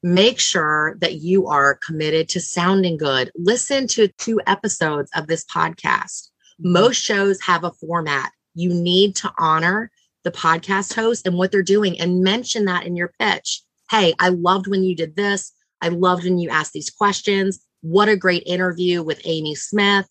Make 0.05 0.39
sure 0.39 0.97
that 1.01 1.17
you 1.17 1.49
are 1.49 1.81
committed 1.85 2.29
to 2.29 2.41
sounding 2.41 2.97
good. 2.97 3.33
Listen 3.35 3.89
to 3.89 4.07
two 4.19 4.41
episodes 4.47 5.11
of 5.17 5.27
this 5.27 5.45
podcast. 5.45 6.29
Mm-hmm. 6.61 6.73
Most 6.73 7.03
shows 7.03 7.41
have 7.41 7.65
a 7.65 7.73
format. 7.73 8.31
You 8.55 8.73
need 8.73 9.17
to 9.17 9.33
honor 9.37 9.91
the 10.23 10.31
podcast 10.31 10.95
host 10.95 11.27
and 11.27 11.37
what 11.37 11.51
they're 11.51 11.63
doing 11.65 12.01
and 12.01 12.23
mention 12.23 12.67
that 12.67 12.87
in 12.87 12.95
your 12.95 13.13
pitch. 13.19 13.63
Hey, 13.91 14.15
I 14.21 14.29
loved 14.29 14.69
when 14.69 14.85
you 14.85 14.95
did 14.95 15.17
this. 15.17 15.53
I 15.81 15.89
loved 15.89 16.23
when 16.23 16.39
you 16.39 16.51
asked 16.51 16.73
these 16.73 16.91
questions. 16.91 17.59
What 17.81 18.09
a 18.09 18.17
great 18.17 18.45
interview 18.47 19.03
with 19.03 19.21
Amy 19.25 19.57
Smith 19.57 20.07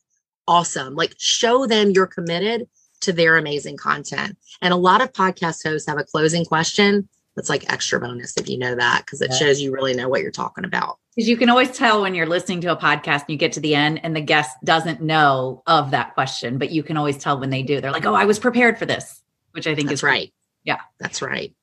awesome. 0.48 0.96
Like 0.96 1.14
show 1.18 1.66
them 1.66 1.92
you're 1.92 2.08
committed 2.08 2.68
to 3.02 3.14
their 3.14 3.38
amazing 3.38 3.78
content. 3.78 4.38
And 4.62 4.74
a 4.74 4.78
lot 4.78 5.02
of 5.02 5.14
podcast 5.14 5.68
hosts 5.68 5.88
have 5.88 6.00
a 6.00 6.04
closing 6.04 6.46
question 6.46 7.08
that's 7.36 7.50
like 7.50 7.72
extra 7.72 8.00
bonus 8.00 8.36
if 8.38 8.50
you 8.50 8.58
know 8.58 8.76
that, 8.76 9.04
because 9.06 9.22
it 9.22 9.32
yeah. 9.32 9.38
shows 9.38 9.62
you 9.62 9.72
really 9.72 9.94
know 9.94 10.10
what 10.10 10.22
you're 10.22 10.32
talking 10.32 10.66
about. 10.66 10.98
Because 11.16 11.30
you 11.30 11.38
can 11.38 11.50
always 11.50 11.72
tell 11.72 12.02
when 12.02 12.16
you're 12.16 12.28
listening 12.28 12.62
to 12.62 12.72
a 12.72 12.78
podcast 12.78 13.22
and 13.22 13.30
you 13.30 13.38
get 13.38 13.54
to 13.54 13.60
the 13.60 13.76
end 13.76 14.00
and 14.04 14.16
the 14.16 14.22
guest 14.22 14.56
doesn't 14.64 15.02
know 15.02 15.62
of 15.68 15.92
that 15.92 16.14
question, 16.14 16.58
but 16.58 16.72
you 16.72 16.84
can 16.84 16.98
always 16.98 17.18
tell 17.18 17.40
when 17.40 17.50
they 17.50 17.64
do. 17.64 17.82
They're 17.82 17.92
like, 17.92 18.06
oh, 18.06 18.14
I 18.14 18.26
was 18.26 18.40
prepared 18.40 18.78
for 18.78 18.86
this, 18.86 19.22
which 19.52 19.68
I 19.68 19.76
think 19.76 19.90
that's 19.90 20.00
is 20.00 20.04
right. 20.04 20.34
Yeah. 20.64 20.80
That's 21.00 21.22
right. 21.22 21.54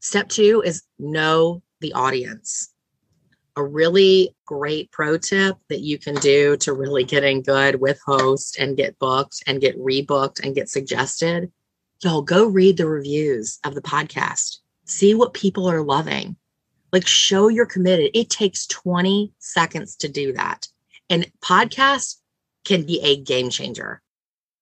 Step 0.00 0.28
two 0.28 0.62
is 0.64 0.82
know 0.98 1.62
the 1.80 1.92
audience 1.92 2.71
a 3.56 3.62
really 3.62 4.34
great 4.46 4.90
pro 4.90 5.18
tip 5.18 5.56
that 5.68 5.80
you 5.80 5.98
can 5.98 6.14
do 6.16 6.56
to 6.58 6.72
really 6.72 7.04
getting 7.04 7.42
good 7.42 7.80
with 7.80 8.00
host 8.04 8.58
and 8.58 8.76
get 8.76 8.98
booked 8.98 9.42
and 9.46 9.60
get 9.60 9.78
rebooked 9.78 10.42
and 10.42 10.54
get 10.54 10.68
suggested. 10.68 11.52
Y'all 12.02 12.22
go 12.22 12.46
read 12.46 12.76
the 12.76 12.86
reviews 12.86 13.58
of 13.64 13.74
the 13.74 13.82
podcast. 13.82 14.58
See 14.84 15.14
what 15.14 15.34
people 15.34 15.70
are 15.70 15.82
loving. 15.82 16.36
Like 16.92 17.06
show 17.06 17.48
you're 17.48 17.66
committed. 17.66 18.10
It 18.14 18.30
takes 18.30 18.66
20 18.66 19.32
seconds 19.38 19.96
to 19.96 20.08
do 20.08 20.32
that. 20.32 20.66
And 21.10 21.30
podcast 21.40 22.16
can 22.64 22.86
be 22.86 23.00
a 23.02 23.20
game 23.20 23.50
changer. 23.50 24.00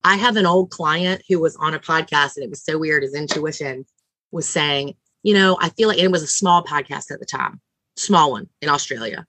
I 0.03 0.17
have 0.17 0.37
an 0.37 0.47
old 0.47 0.71
client 0.71 1.23
who 1.29 1.39
was 1.41 1.57
on 1.57 1.75
a 1.75 1.79
podcast 1.79 2.37
and 2.37 2.45
it 2.45 2.51
was 2.51 2.65
so 2.65 2.79
weird. 2.79 3.03
His 3.03 3.15
intuition 3.15 3.85
was 4.33 4.49
saying, 4.49 4.95
you 5.23 5.35
know, 5.35 5.59
I 5.61 5.69
feel 5.71 5.89
like 5.89 5.99
it 5.99 6.11
was 6.11 6.23
a 6.23 6.29
small 6.29 6.65
podcast 6.65 7.11
at 7.11 7.21
the 7.21 7.27
time 7.27 7.61
small 8.01 8.33
one 8.33 8.49
in 8.61 8.69
Australia. 8.69 9.27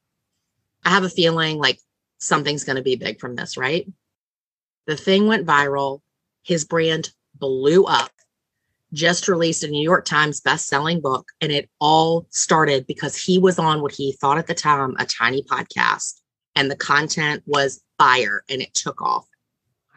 I 0.86 0.90
have 0.90 1.04
a 1.04 1.10
feeling 1.10 1.58
like 1.58 1.80
something's 2.20 2.64
going 2.64 2.78
to 2.78 2.82
be 2.82 2.96
big 2.96 3.20
from 3.20 3.36
this, 3.36 3.58
right? 3.58 3.86
The 4.88 4.96
thing 4.96 5.28
went 5.28 5.46
viral. 5.46 6.02
His 6.44 6.66
brand 6.66 7.12
blew 7.36 7.86
up. 7.86 8.12
Just 8.94 9.28
released 9.28 9.64
a 9.64 9.68
New 9.68 9.84
York 9.84 10.06
Times 10.06 10.42
best-selling 10.42 11.02
book, 11.02 11.32
and 11.40 11.52
it 11.52 11.70
all 11.80 12.28
started 12.30 12.88
because 12.88 13.16
he 13.16 13.40
was 13.40 13.58
on 13.58 13.82
what 13.82 13.94
he 13.94 14.14
thought 14.14 14.38
at 14.38 14.48
the 14.48 14.54
time 14.54 14.96
a 15.00 15.06
tiny 15.06 15.44
podcast, 15.44 16.20
and 16.56 16.70
the 16.70 16.76
content 16.76 17.44
was 17.46 17.82
fire, 17.98 18.44
and 18.50 18.62
it 18.62 18.74
took 18.74 19.02
off. 19.02 19.26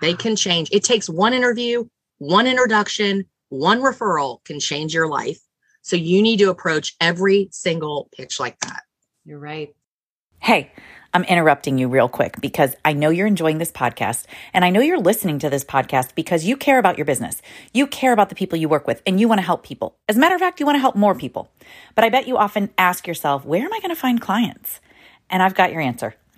They 0.01 0.15
can 0.15 0.37
change. 0.37 0.69
It 0.71 0.85
takes 0.85 1.09
one 1.09 1.33
interview, 1.33 1.87
one 2.19 2.47
introduction, 2.47 3.25
one 3.49 3.81
referral 3.81 4.45
can 4.45 4.61
change 4.61 4.95
your 4.95 5.09
life. 5.09 5.41
So 5.85 5.97
you 5.97 6.23
need 6.23 6.39
to 6.39 6.49
approach 6.49 6.97
every 6.99 7.49
single 7.53 8.09
pitch 8.17 8.41
like 8.41 8.59
that. 8.61 8.85
You're 9.27 9.39
right. 9.39 9.75
Hey, 10.39 10.73
I'm 11.13 11.25
interrupting 11.25 11.77
you 11.77 11.89
real 11.89 12.09
quick 12.09 12.41
because 12.41 12.75
I 12.87 12.95
know 12.95 13.11
you're 13.11 13.27
enjoying 13.27 13.59
this 13.59 13.71
podcast 13.71 14.25
and 14.55 14.65
I 14.65 14.71
know 14.71 14.81
you're 14.81 14.99
listening 14.99 15.39
to 15.41 15.51
this 15.51 15.63
podcast 15.63 16.15
because 16.15 16.47
you 16.47 16.57
care 16.57 16.79
about 16.79 16.97
your 16.97 17.05
business. 17.05 17.43
You 17.75 17.87
care 17.87 18.15
about 18.15 18.31
the 18.31 18.35
people 18.35 18.59
you 18.59 18.67
work 18.67 18.87
with 18.87 19.03
and 19.07 19.21
you 19.21 19.29
want 19.29 19.41
to 19.41 19.47
help 19.47 19.63
people. 19.63 19.95
As 20.09 20.17
a 20.17 20.21
matter 20.21 20.35
of 20.35 20.41
fact, 20.41 20.59
you 20.59 20.65
want 20.65 20.77
to 20.77 20.81
help 20.81 20.97
more 20.97 21.15
people. 21.15 21.51
But 21.95 22.05
I 22.05 22.09
bet 22.09 22.27
you 22.27 22.39
often 22.39 22.71
ask 22.79 23.07
yourself, 23.07 23.45
where 23.45 23.63
am 23.63 23.73
I 23.73 23.81
going 23.81 23.95
to 23.95 24.01
find 24.01 24.23
clients? 24.23 24.81
And 25.29 25.43
I've 25.43 25.55
got 25.55 25.71
your 25.71 25.83
answer. 25.83 26.15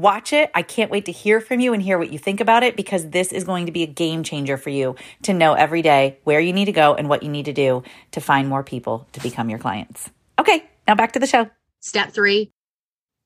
Watch 0.00 0.32
it. 0.32 0.50
I 0.54 0.62
can't 0.62 0.90
wait 0.90 1.06
to 1.06 1.12
hear 1.12 1.40
from 1.40 1.60
you 1.60 1.72
and 1.72 1.82
hear 1.82 1.98
what 1.98 2.12
you 2.12 2.18
think 2.18 2.40
about 2.40 2.62
it 2.62 2.76
because 2.76 3.10
this 3.10 3.32
is 3.32 3.44
going 3.44 3.66
to 3.66 3.72
be 3.72 3.82
a 3.82 3.86
game 3.86 4.22
changer 4.22 4.56
for 4.56 4.70
you 4.70 4.96
to 5.22 5.32
know 5.32 5.54
every 5.54 5.82
day 5.82 6.18
where 6.24 6.40
you 6.40 6.52
need 6.52 6.64
to 6.66 6.72
go 6.72 6.94
and 6.94 7.08
what 7.08 7.22
you 7.22 7.28
need 7.28 7.44
to 7.44 7.52
do 7.52 7.82
to 8.10 8.20
find 8.20 8.48
more 8.48 8.62
people 8.62 9.06
to 9.12 9.20
become 9.20 9.48
your 9.48 9.58
clients. 9.58 10.10
Okay, 10.38 10.64
now 10.88 10.94
back 10.94 11.12
to 11.12 11.18
the 11.18 11.26
show. 11.26 11.48
Step 11.80 12.12
three 12.12 12.50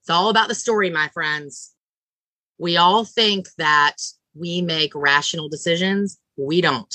it's 0.09 0.15
all 0.15 0.31
about 0.31 0.49
the 0.49 0.55
story, 0.55 0.89
my 0.89 1.09
friends. 1.09 1.75
We 2.59 2.79
all 2.79 3.05
think 3.05 3.47
that 3.59 3.97
we 4.35 4.63
make 4.63 4.95
rational 4.95 5.51
decisions. 5.51 6.19
We 6.39 6.63
don't. 6.63 6.95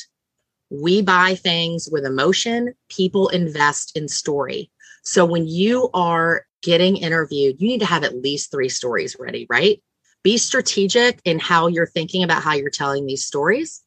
We 0.72 1.04
buy 1.04 1.36
things 1.36 1.88
with 1.92 2.06
emotion. 2.06 2.74
People 2.90 3.30
invest 3.30 3.96
in 3.96 4.08
story. 4.08 4.72
So 5.04 5.26
when 5.26 5.48
you 5.48 5.90
are 5.94 6.46
getting 6.62 6.98
interviewed, 6.98 7.58
you 7.60 7.68
need 7.68 7.80
to 7.80 7.86
have 7.86 8.04
at 8.04 8.22
least 8.22 8.52
three 8.52 8.70
stories 8.70 9.16
ready, 9.20 9.46
right? 9.50 9.82
Be 10.24 10.38
strategic 10.38 11.20
in 11.26 11.40
how 11.40 11.68
you're 11.68 11.88
thinking 11.88 12.24
about 12.24 12.42
how 12.42 12.54
you're 12.54 12.70
telling 12.70 13.06
these 13.06 13.26
stories 13.26 13.84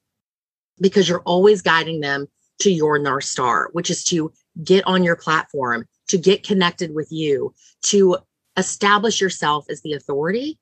because 0.80 1.08
you're 1.08 1.23
always 1.23 1.62
guiding 1.62 2.00
them 2.00 2.26
to 2.61 2.70
your 2.70 2.99
North 2.99 3.25
Star, 3.25 3.70
which 3.73 3.90
is 3.90 4.04
to 4.04 4.32
get 4.62 4.87
on 4.87 5.02
your 5.02 5.16
platform, 5.16 5.87
to 6.08 6.18
get 6.18 6.42
connected 6.42 6.94
with 6.94 7.11
you, 7.11 7.54
to 7.82 8.18
establish 8.56 9.20
yourself 9.20 9.66
as 9.70 9.82
the 9.82 9.94
authority 9.94 10.58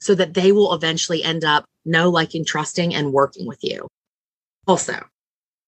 so 0.00 0.14
that 0.14 0.34
they 0.34 0.50
will 0.50 0.74
eventually 0.74 1.22
end 1.22 1.44
up 1.44 1.64
know, 1.84 2.10
liking, 2.10 2.44
trusting, 2.44 2.94
and 2.94 3.12
working 3.12 3.46
with 3.46 3.58
you. 3.62 3.86
Also, 4.66 4.94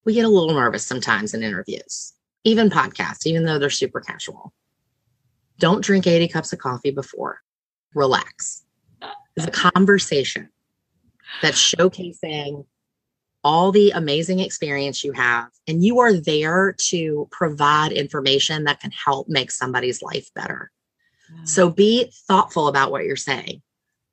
we 0.05 0.15
get 0.15 0.25
a 0.25 0.29
little 0.29 0.55
nervous 0.55 0.85
sometimes 0.85 1.35
in 1.35 1.43
interviews, 1.43 2.14
even 2.45 2.71
podcasts, 2.71 3.27
even 3.27 3.45
though 3.45 3.59
they're 3.59 3.71
super 3.71 4.01
casual. 4.01 4.53
Don't 5.59 5.85
drink 5.85 6.07
80 6.07 6.29
cups 6.29 6.53
of 6.53 6.59
coffee 6.59 6.91
before. 6.91 7.41
Relax. 7.95 8.65
It's 9.37 9.47
a 9.47 9.51
conversation 9.51 10.51
that's 11.43 11.59
showcasing 11.59 12.67
all 13.43 13.73
the 13.73 13.91
amazing 13.91 14.41
experience 14.41 15.05
you 15.05 15.13
have, 15.13 15.49
and 15.69 15.85
you 15.85 15.99
are 15.99 16.15
there 16.15 16.75
to 16.79 17.29
provide 17.31 17.93
information 17.93 18.65
that 18.65 18.81
can 18.81 18.91
help 18.91 19.29
make 19.29 19.51
somebody's 19.51 20.03
life 20.03 20.29
better. 20.35 20.71
So 21.45 21.71
be 21.71 22.11
thoughtful 22.27 22.69
about 22.69 22.91
what 22.91 23.05
you're 23.05 23.17
saying. 23.17 23.63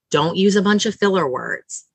Don't 0.10 0.36
use 0.36 0.56
a 0.56 0.62
bunch 0.62 0.86
of 0.86 0.96
filler 0.96 1.28
words. 1.28 1.86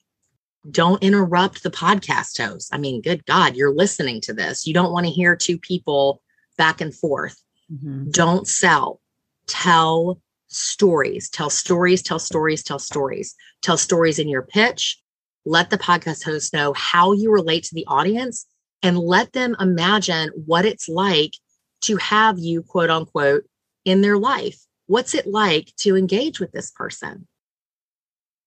Don't 0.70 1.02
interrupt 1.02 1.62
the 1.62 1.70
podcast 1.70 2.42
host. 2.42 2.74
I 2.74 2.78
mean, 2.78 3.02
good 3.02 3.24
God, 3.26 3.54
you're 3.54 3.74
listening 3.74 4.20
to 4.22 4.32
this. 4.32 4.66
You 4.66 4.74
don't 4.74 4.92
want 4.92 5.06
to 5.06 5.12
hear 5.12 5.36
two 5.36 5.58
people 5.58 6.22
back 6.56 6.80
and 6.80 6.94
forth. 6.94 7.40
Mm-hmm. 7.72 8.10
Don't 8.10 8.46
sell. 8.46 9.00
Tell 9.46 10.20
stories. 10.48 11.28
Tell 11.28 11.50
stories, 11.50 12.02
tell 12.02 12.18
stories, 12.18 12.62
tell 12.62 12.78
stories. 12.78 13.34
Tell 13.62 13.76
stories 13.76 14.18
in 14.18 14.28
your 14.28 14.42
pitch. 14.42 15.00
Let 15.44 15.70
the 15.70 15.78
podcast 15.78 16.24
host 16.24 16.52
know 16.52 16.72
how 16.74 17.12
you 17.12 17.30
relate 17.30 17.64
to 17.64 17.74
the 17.74 17.86
audience 17.86 18.46
and 18.82 18.98
let 18.98 19.32
them 19.32 19.56
imagine 19.60 20.30
what 20.46 20.64
it's 20.64 20.88
like 20.88 21.34
to 21.82 21.96
have 21.96 22.38
you, 22.38 22.62
quote 22.62 22.90
unquote, 22.90 23.44
in 23.84 24.00
their 24.00 24.18
life. 24.18 24.58
What's 24.86 25.14
it 25.14 25.26
like 25.26 25.72
to 25.78 25.96
engage 25.96 26.40
with 26.40 26.52
this 26.52 26.70
person? 26.70 27.26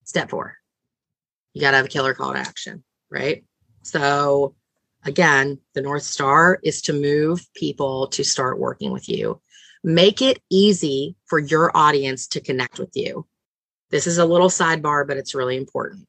Step 0.03 0.29
four, 0.29 0.57
you 1.53 1.61
got 1.61 1.71
to 1.71 1.77
have 1.77 1.85
a 1.85 1.89
killer 1.89 2.13
call 2.13 2.33
to 2.33 2.39
action, 2.39 2.83
right? 3.09 3.43
So, 3.83 4.55
again, 5.05 5.59
the 5.73 5.81
North 5.81 6.03
Star 6.03 6.59
is 6.63 6.81
to 6.83 6.93
move 6.93 7.45
people 7.53 8.07
to 8.07 8.23
start 8.23 8.59
working 8.59 8.91
with 8.91 9.09
you. 9.09 9.41
Make 9.83 10.21
it 10.21 10.41
easy 10.49 11.15
for 11.25 11.39
your 11.39 11.75
audience 11.75 12.27
to 12.27 12.41
connect 12.41 12.79
with 12.79 12.91
you. 12.95 13.25
This 13.89 14.07
is 14.07 14.17
a 14.17 14.25
little 14.25 14.49
sidebar, 14.49 15.07
but 15.07 15.17
it's 15.17 15.35
really 15.35 15.57
important. 15.57 16.05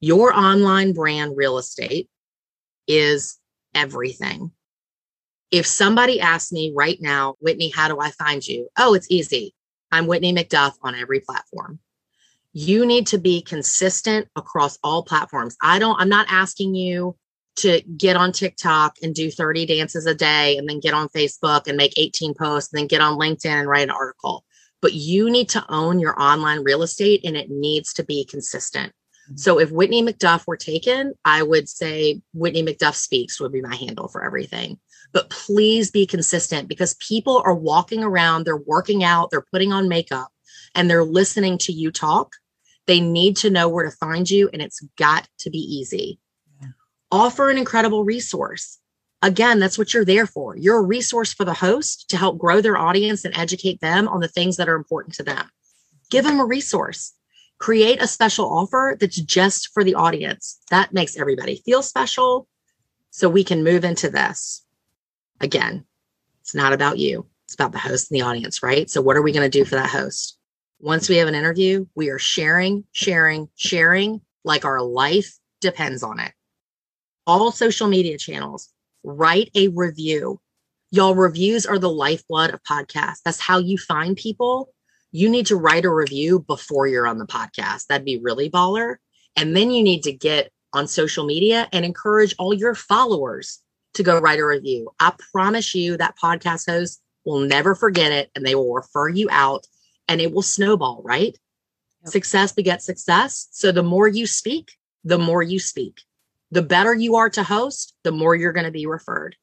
Your 0.00 0.32
online 0.32 0.92
brand 0.92 1.36
real 1.36 1.58
estate 1.58 2.08
is 2.86 3.38
everything 3.74 4.52
if 5.50 5.66
somebody 5.66 6.20
asks 6.20 6.52
me 6.52 6.72
right 6.74 6.98
now, 7.00 7.36
Whitney, 7.40 7.70
how 7.70 7.88
do 7.88 8.00
I 8.00 8.10
find 8.10 8.46
you? 8.46 8.68
Oh, 8.76 8.94
it's 8.94 9.10
easy. 9.10 9.54
I'm 9.90 10.06
Whitney 10.06 10.34
McDuff 10.34 10.74
on 10.82 10.94
every 10.94 11.20
platform. 11.20 11.78
You 12.52 12.84
need 12.84 13.06
to 13.08 13.18
be 13.18 13.40
consistent 13.40 14.28
across 14.36 14.78
all 14.82 15.02
platforms. 15.02 15.56
I 15.62 15.78
don't, 15.78 15.98
I'm 15.98 16.08
not 16.08 16.26
asking 16.28 16.74
you 16.74 17.16
to 17.58 17.82
get 17.96 18.16
on 18.16 18.32
TikTok 18.32 18.96
and 19.02 19.14
do 19.14 19.30
30 19.30 19.66
dances 19.66 20.06
a 20.06 20.14
day 20.14 20.56
and 20.56 20.68
then 20.68 20.80
get 20.80 20.94
on 20.94 21.08
Facebook 21.08 21.66
and 21.66 21.76
make 21.76 21.94
18 21.96 22.34
posts 22.34 22.72
and 22.72 22.78
then 22.78 22.86
get 22.86 23.00
on 23.00 23.18
LinkedIn 23.18 23.46
and 23.46 23.68
write 23.68 23.84
an 23.84 23.90
article. 23.90 24.44
But 24.80 24.94
you 24.94 25.30
need 25.30 25.48
to 25.50 25.64
own 25.68 25.98
your 25.98 26.20
online 26.20 26.62
real 26.62 26.82
estate 26.82 27.22
and 27.24 27.36
it 27.36 27.50
needs 27.50 27.92
to 27.94 28.04
be 28.04 28.24
consistent. 28.24 28.92
Mm-hmm. 28.92 29.36
So 29.36 29.58
if 29.58 29.70
Whitney 29.70 30.02
McDuff 30.02 30.46
were 30.46 30.56
taken, 30.56 31.14
I 31.24 31.42
would 31.42 31.68
say 31.68 32.20
Whitney 32.32 32.62
McDuff 32.62 32.94
Speaks 32.94 33.40
would 33.40 33.52
be 33.52 33.60
my 33.60 33.74
handle 33.74 34.08
for 34.08 34.24
everything 34.24 34.78
but 35.12 35.30
please 35.30 35.90
be 35.90 36.06
consistent 36.06 36.68
because 36.68 36.94
people 36.94 37.42
are 37.44 37.54
walking 37.54 38.02
around, 38.02 38.44
they're 38.44 38.56
working 38.56 39.04
out, 39.04 39.30
they're 39.30 39.46
putting 39.52 39.72
on 39.72 39.88
makeup, 39.88 40.28
and 40.74 40.88
they're 40.88 41.04
listening 41.04 41.58
to 41.58 41.72
you 41.72 41.90
talk. 41.90 42.34
They 42.86 43.00
need 43.00 43.36
to 43.38 43.50
know 43.50 43.68
where 43.68 43.84
to 43.84 43.96
find 43.96 44.30
you, 44.30 44.48
and 44.52 44.62
it's 44.62 44.80
got 44.96 45.28
to 45.40 45.50
be 45.50 45.58
easy. 45.58 46.18
Offer 47.10 47.50
an 47.50 47.58
incredible 47.58 48.04
resource. 48.04 48.78
Again, 49.22 49.58
that's 49.58 49.78
what 49.78 49.92
you're 49.92 50.04
there 50.04 50.26
for. 50.26 50.56
You're 50.56 50.78
a 50.78 50.82
resource 50.82 51.32
for 51.32 51.44
the 51.44 51.54
host 51.54 52.08
to 52.10 52.16
help 52.16 52.38
grow 52.38 52.60
their 52.60 52.76
audience 52.76 53.24
and 53.24 53.36
educate 53.36 53.80
them 53.80 54.06
on 54.08 54.20
the 54.20 54.28
things 54.28 54.56
that 54.56 54.68
are 54.68 54.76
important 54.76 55.14
to 55.16 55.22
them. 55.22 55.50
Give 56.10 56.24
them 56.24 56.38
a 56.38 56.44
resource. 56.44 57.14
Create 57.58 58.00
a 58.00 58.06
special 58.06 58.46
offer 58.46 58.96
that's 59.00 59.16
just 59.16 59.70
for 59.72 59.82
the 59.82 59.94
audience. 59.94 60.60
That 60.70 60.92
makes 60.92 61.16
everybody 61.16 61.62
feel 61.64 61.82
special. 61.82 62.46
So 63.10 63.28
we 63.28 63.42
can 63.42 63.64
move 63.64 63.84
into 63.84 64.08
this. 64.10 64.64
Again, 65.40 65.84
it's 66.42 66.54
not 66.54 66.72
about 66.72 66.98
you. 66.98 67.26
It's 67.46 67.54
about 67.54 67.72
the 67.72 67.78
host 67.78 68.10
and 68.10 68.20
the 68.20 68.24
audience, 68.24 68.62
right? 68.62 68.88
So 68.88 69.00
what 69.00 69.16
are 69.16 69.22
we 69.22 69.32
going 69.32 69.50
to 69.50 69.58
do 69.58 69.64
for 69.64 69.74
that 69.74 69.90
host? 69.90 70.38
Once 70.80 71.08
we 71.08 71.16
have 71.16 71.26
an 71.26 71.34
interview, 71.34 71.86
we 71.96 72.10
are 72.10 72.18
sharing, 72.18 72.84
sharing, 72.92 73.48
sharing 73.56 74.20
like 74.44 74.64
our 74.64 74.80
life 74.80 75.38
depends 75.60 76.02
on 76.02 76.20
it. 76.20 76.32
All 77.28 77.52
social 77.52 77.88
media 77.88 78.16
channels, 78.16 78.70
write 79.04 79.50
a 79.54 79.68
review. 79.68 80.40
Y'all, 80.90 81.14
reviews 81.14 81.66
are 81.66 81.78
the 81.78 81.90
lifeblood 81.90 82.54
of 82.54 82.62
podcasts. 82.62 83.20
That's 83.22 83.38
how 83.38 83.58
you 83.58 83.76
find 83.76 84.16
people. 84.16 84.72
You 85.12 85.28
need 85.28 85.44
to 85.48 85.56
write 85.56 85.84
a 85.84 85.92
review 85.92 86.40
before 86.40 86.86
you're 86.86 87.06
on 87.06 87.18
the 87.18 87.26
podcast. 87.26 87.88
That'd 87.88 88.06
be 88.06 88.18
really 88.18 88.48
baller. 88.48 88.96
And 89.36 89.54
then 89.54 89.70
you 89.70 89.82
need 89.82 90.04
to 90.04 90.12
get 90.12 90.50
on 90.72 90.86
social 90.86 91.26
media 91.26 91.68
and 91.70 91.84
encourage 91.84 92.34
all 92.38 92.54
your 92.54 92.74
followers 92.74 93.60
to 93.92 94.02
go 94.02 94.18
write 94.18 94.40
a 94.40 94.46
review. 94.46 94.90
I 94.98 95.12
promise 95.30 95.74
you 95.74 95.98
that 95.98 96.16
podcast 96.16 96.64
host 96.64 96.98
will 97.26 97.40
never 97.40 97.74
forget 97.74 98.10
it 98.10 98.30
and 98.34 98.46
they 98.46 98.54
will 98.54 98.72
refer 98.72 99.10
you 99.10 99.28
out 99.30 99.66
and 100.08 100.22
it 100.22 100.32
will 100.32 100.40
snowball, 100.40 101.02
right? 101.04 101.36
Yep. 102.04 102.10
Success 102.10 102.52
begets 102.52 102.86
success. 102.86 103.48
So 103.50 103.70
the 103.70 103.82
more 103.82 104.08
you 104.08 104.26
speak, 104.26 104.70
the 105.04 105.18
more 105.18 105.42
you 105.42 105.58
speak. 105.58 106.00
The 106.50 106.62
better 106.62 106.94
you 106.94 107.16
are 107.16 107.30
to 107.30 107.42
host, 107.42 107.94
the 108.04 108.12
more 108.12 108.34
you're 108.34 108.52
going 108.52 108.66
to 108.66 108.72
be 108.72 108.86
referred. 108.86 109.36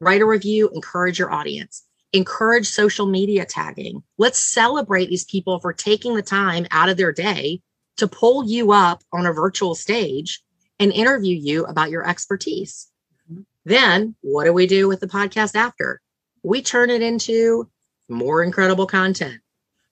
Write 0.00 0.20
a 0.20 0.26
review, 0.26 0.70
encourage 0.74 1.18
your 1.18 1.32
audience, 1.32 1.84
encourage 2.12 2.66
social 2.66 3.06
media 3.06 3.46
tagging. 3.46 4.02
Let's 4.18 4.38
celebrate 4.38 5.08
these 5.08 5.24
people 5.24 5.58
for 5.60 5.72
taking 5.72 6.14
the 6.14 6.22
time 6.22 6.66
out 6.70 6.88
of 6.88 6.96
their 6.96 7.12
day 7.12 7.62
to 7.96 8.08
pull 8.08 8.46
you 8.46 8.72
up 8.72 9.02
on 9.12 9.26
a 9.26 9.32
virtual 9.32 9.74
stage 9.74 10.42
and 10.78 10.92
interview 10.92 11.36
you 11.36 11.64
about 11.64 11.90
your 11.90 12.06
expertise. 12.06 12.88
Mm-hmm. 13.30 13.42
Then 13.64 14.14
what 14.20 14.44
do 14.44 14.52
we 14.52 14.66
do 14.66 14.88
with 14.88 15.00
the 15.00 15.06
podcast 15.06 15.54
after? 15.54 16.00
We 16.42 16.60
turn 16.60 16.90
it 16.90 17.00
into 17.00 17.70
more 18.08 18.42
incredible 18.42 18.86
content. 18.86 19.40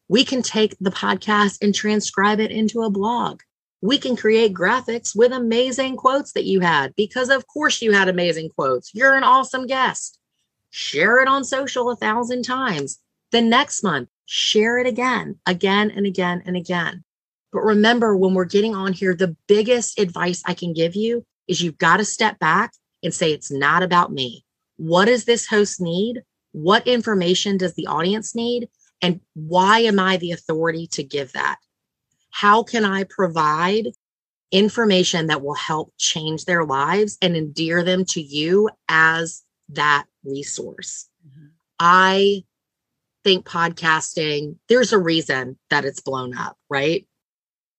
We 0.09 0.25
can 0.25 0.43
take 0.43 0.77
the 0.81 0.91
podcast 0.91 1.59
and 1.62 1.75
transcribe 1.75 2.41
it 2.41 2.51
into 2.51 2.83
a 2.83 2.91
blog. 2.91 3.41
We 3.83 3.99
can 3.99 4.16
create 4.16 4.55
graphics 4.55 5.14
with 5.14 5.33
amazing 5.33 5.97
quotes 5.97 6.33
that 6.33 6.45
you 6.45 6.61
had 6.61 6.95
because, 6.95 7.29
of 7.29 7.47
course, 7.49 7.83
you 7.83 7.92
had 7.92 8.09
amazing 8.09 8.51
quotes. 8.51 8.95
You're 8.95 9.14
an 9.14 9.25
awesome 9.25 9.66
guest. 9.66 10.21
Share 10.71 11.21
it 11.21 11.29
on 11.29 11.45
social 11.45 11.90
a 11.90 11.97
thousand 11.97 12.45
times. 12.45 13.01
The 13.33 13.42
next 13.42 13.83
month, 13.83 14.09
share 14.25 14.79
it 14.79 14.87
again, 14.87 15.40
again 15.47 15.90
and 15.90 16.07
again 16.07 16.42
and 16.47 16.57
again. 16.57 17.03
But 17.53 17.62
remember, 17.62 18.16
when 18.16 18.35
we're 18.35 18.45
getting 18.45 18.75
on 18.75 18.92
here, 18.92 19.14
the 19.14 19.37
biggest 19.49 19.99
advice 19.99 20.42
I 20.47 20.55
can 20.55 20.73
give 20.73 20.95
you 20.95 21.27
is 21.49 21.61
you've 21.61 21.77
got 21.77 21.97
to 21.97 22.05
step 22.05 22.38
back 22.38 22.73
and 23.03 23.12
say, 23.12 23.33
it's 23.33 23.51
not 23.51 23.83
about 23.83 24.12
me. 24.12 24.45
What 24.77 25.07
does 25.07 25.25
this 25.25 25.47
host 25.47 25.81
need? 25.81 26.23
What 26.53 26.87
information 26.87 27.57
does 27.57 27.75
the 27.75 27.88
audience 27.88 28.35
need? 28.35 28.68
And 29.03 29.21
why 29.35 29.81
am 29.81 29.99
I 29.99 30.18
the 30.18 30.31
authority 30.31 30.87
to 30.92 31.03
give 31.03 31.33
that? 31.33 31.57
How 32.33 32.62
can 32.62 32.85
I 32.85 33.05
provide 33.05 33.88
information 34.51 35.29
that 35.29 35.42
will 35.42 35.55
help 35.55 35.92
change 35.99 36.45
their 36.45 36.64
lives 36.64 37.16
and 37.23 37.37
endear 37.37 37.85
them 37.85 38.05
to 38.07 38.21
you 38.21 38.68
as 38.88 39.42
that 39.68 40.07
resource? 40.25 41.09
Mm-hmm. 41.27 41.47
I 41.79 42.45
think 43.23 43.47
podcasting, 43.47 44.57
there's 44.68 44.92
a 44.92 44.99
reason 44.99 45.59
that 45.71 45.85
it's 45.85 46.01
blown 46.01 46.37
up, 46.37 46.57
right? 46.68 47.07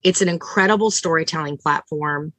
It's 0.04 0.22
an 0.22 0.30
incredible 0.30 0.92
storytelling 0.92 1.58
platform. 1.58 2.32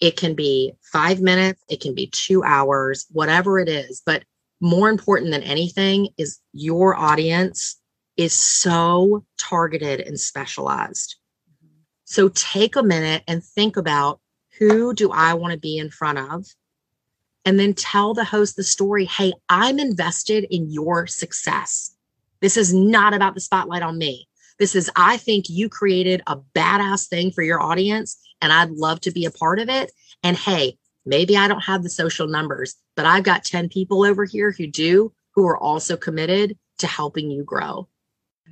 It 0.00 0.16
can 0.16 0.34
be 0.34 0.74
five 0.92 1.20
minutes, 1.20 1.62
it 1.68 1.80
can 1.80 1.94
be 1.94 2.08
two 2.08 2.44
hours, 2.44 3.06
whatever 3.10 3.58
it 3.58 3.68
is. 3.68 4.02
But 4.04 4.24
more 4.60 4.88
important 4.90 5.30
than 5.30 5.42
anything 5.42 6.08
is 6.18 6.40
your 6.52 6.94
audience 6.94 7.80
is 8.16 8.32
so 8.32 9.24
targeted 9.38 10.00
and 10.00 10.20
specialized. 10.20 11.16
So 12.04 12.28
take 12.28 12.76
a 12.76 12.82
minute 12.82 13.22
and 13.26 13.42
think 13.42 13.76
about 13.76 14.20
who 14.58 14.94
do 14.94 15.10
I 15.10 15.34
want 15.34 15.52
to 15.52 15.58
be 15.58 15.78
in 15.78 15.90
front 15.90 16.18
of? 16.18 16.46
And 17.44 17.58
then 17.58 17.74
tell 17.74 18.14
the 18.14 18.24
host 18.24 18.56
the 18.56 18.62
story 18.64 19.04
hey, 19.04 19.32
I'm 19.48 19.78
invested 19.78 20.46
in 20.50 20.70
your 20.70 21.06
success. 21.06 21.94
This 22.40 22.56
is 22.56 22.72
not 22.72 23.14
about 23.14 23.34
the 23.34 23.40
spotlight 23.40 23.82
on 23.82 23.98
me. 23.98 24.28
This 24.58 24.74
is, 24.74 24.90
I 24.94 25.16
think 25.16 25.46
you 25.48 25.68
created 25.68 26.22
a 26.26 26.36
badass 26.54 27.08
thing 27.08 27.32
for 27.32 27.42
your 27.42 27.60
audience 27.60 28.18
and 28.40 28.52
I'd 28.52 28.70
love 28.70 29.00
to 29.00 29.10
be 29.10 29.24
a 29.24 29.30
part 29.30 29.58
of 29.58 29.68
it. 29.68 29.90
And 30.22 30.36
hey, 30.36 30.78
maybe 31.04 31.36
I 31.36 31.48
don't 31.48 31.64
have 31.64 31.82
the 31.82 31.90
social 31.90 32.28
numbers, 32.28 32.76
but 32.96 33.06
I've 33.06 33.24
got 33.24 33.44
10 33.44 33.68
people 33.68 34.04
over 34.04 34.24
here 34.24 34.52
who 34.52 34.66
do, 34.66 35.12
who 35.34 35.46
are 35.46 35.58
also 35.58 35.96
committed 35.96 36.56
to 36.78 36.86
helping 36.86 37.30
you 37.30 37.42
grow. 37.42 37.88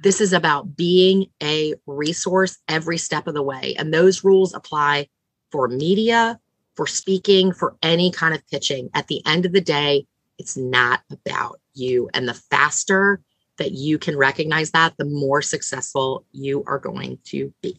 This 0.02 0.20
is 0.20 0.33
about 0.33 0.76
being 0.76 1.26
a 1.42 1.74
resource 1.87 2.59
every 2.68 2.98
step 2.98 3.26
of 3.26 3.35
the 3.35 3.42
way. 3.42 3.74
And 3.78 3.92
those 3.92 4.24
rules 4.24 4.55
apply 4.55 5.09
for 5.50 5.68
media, 5.68 6.40
for 6.74 6.87
speaking, 6.87 7.52
for 7.52 7.76
any 7.83 8.11
kind 8.11 8.35
of 8.35 8.46
pitching. 8.48 8.88
At 8.94 9.09
the 9.09 9.24
end 9.26 9.46
of 9.46 9.52
the 9.52 9.61
day, 9.61 10.07
it's 10.38 10.57
not 10.57 11.02
about 11.11 11.61
you. 11.74 12.09
And 12.14 12.26
the 12.26 12.35
faster 12.35 13.20
that 13.59 13.72
you 13.72 13.98
can 13.98 14.16
recognize 14.16 14.70
that, 14.70 14.94
the 14.96 15.05
more 15.05 15.42
successful 15.42 16.24
you 16.33 16.64
are 16.66 16.78
going 16.78 17.18
to 17.26 17.52
be. 17.62 17.76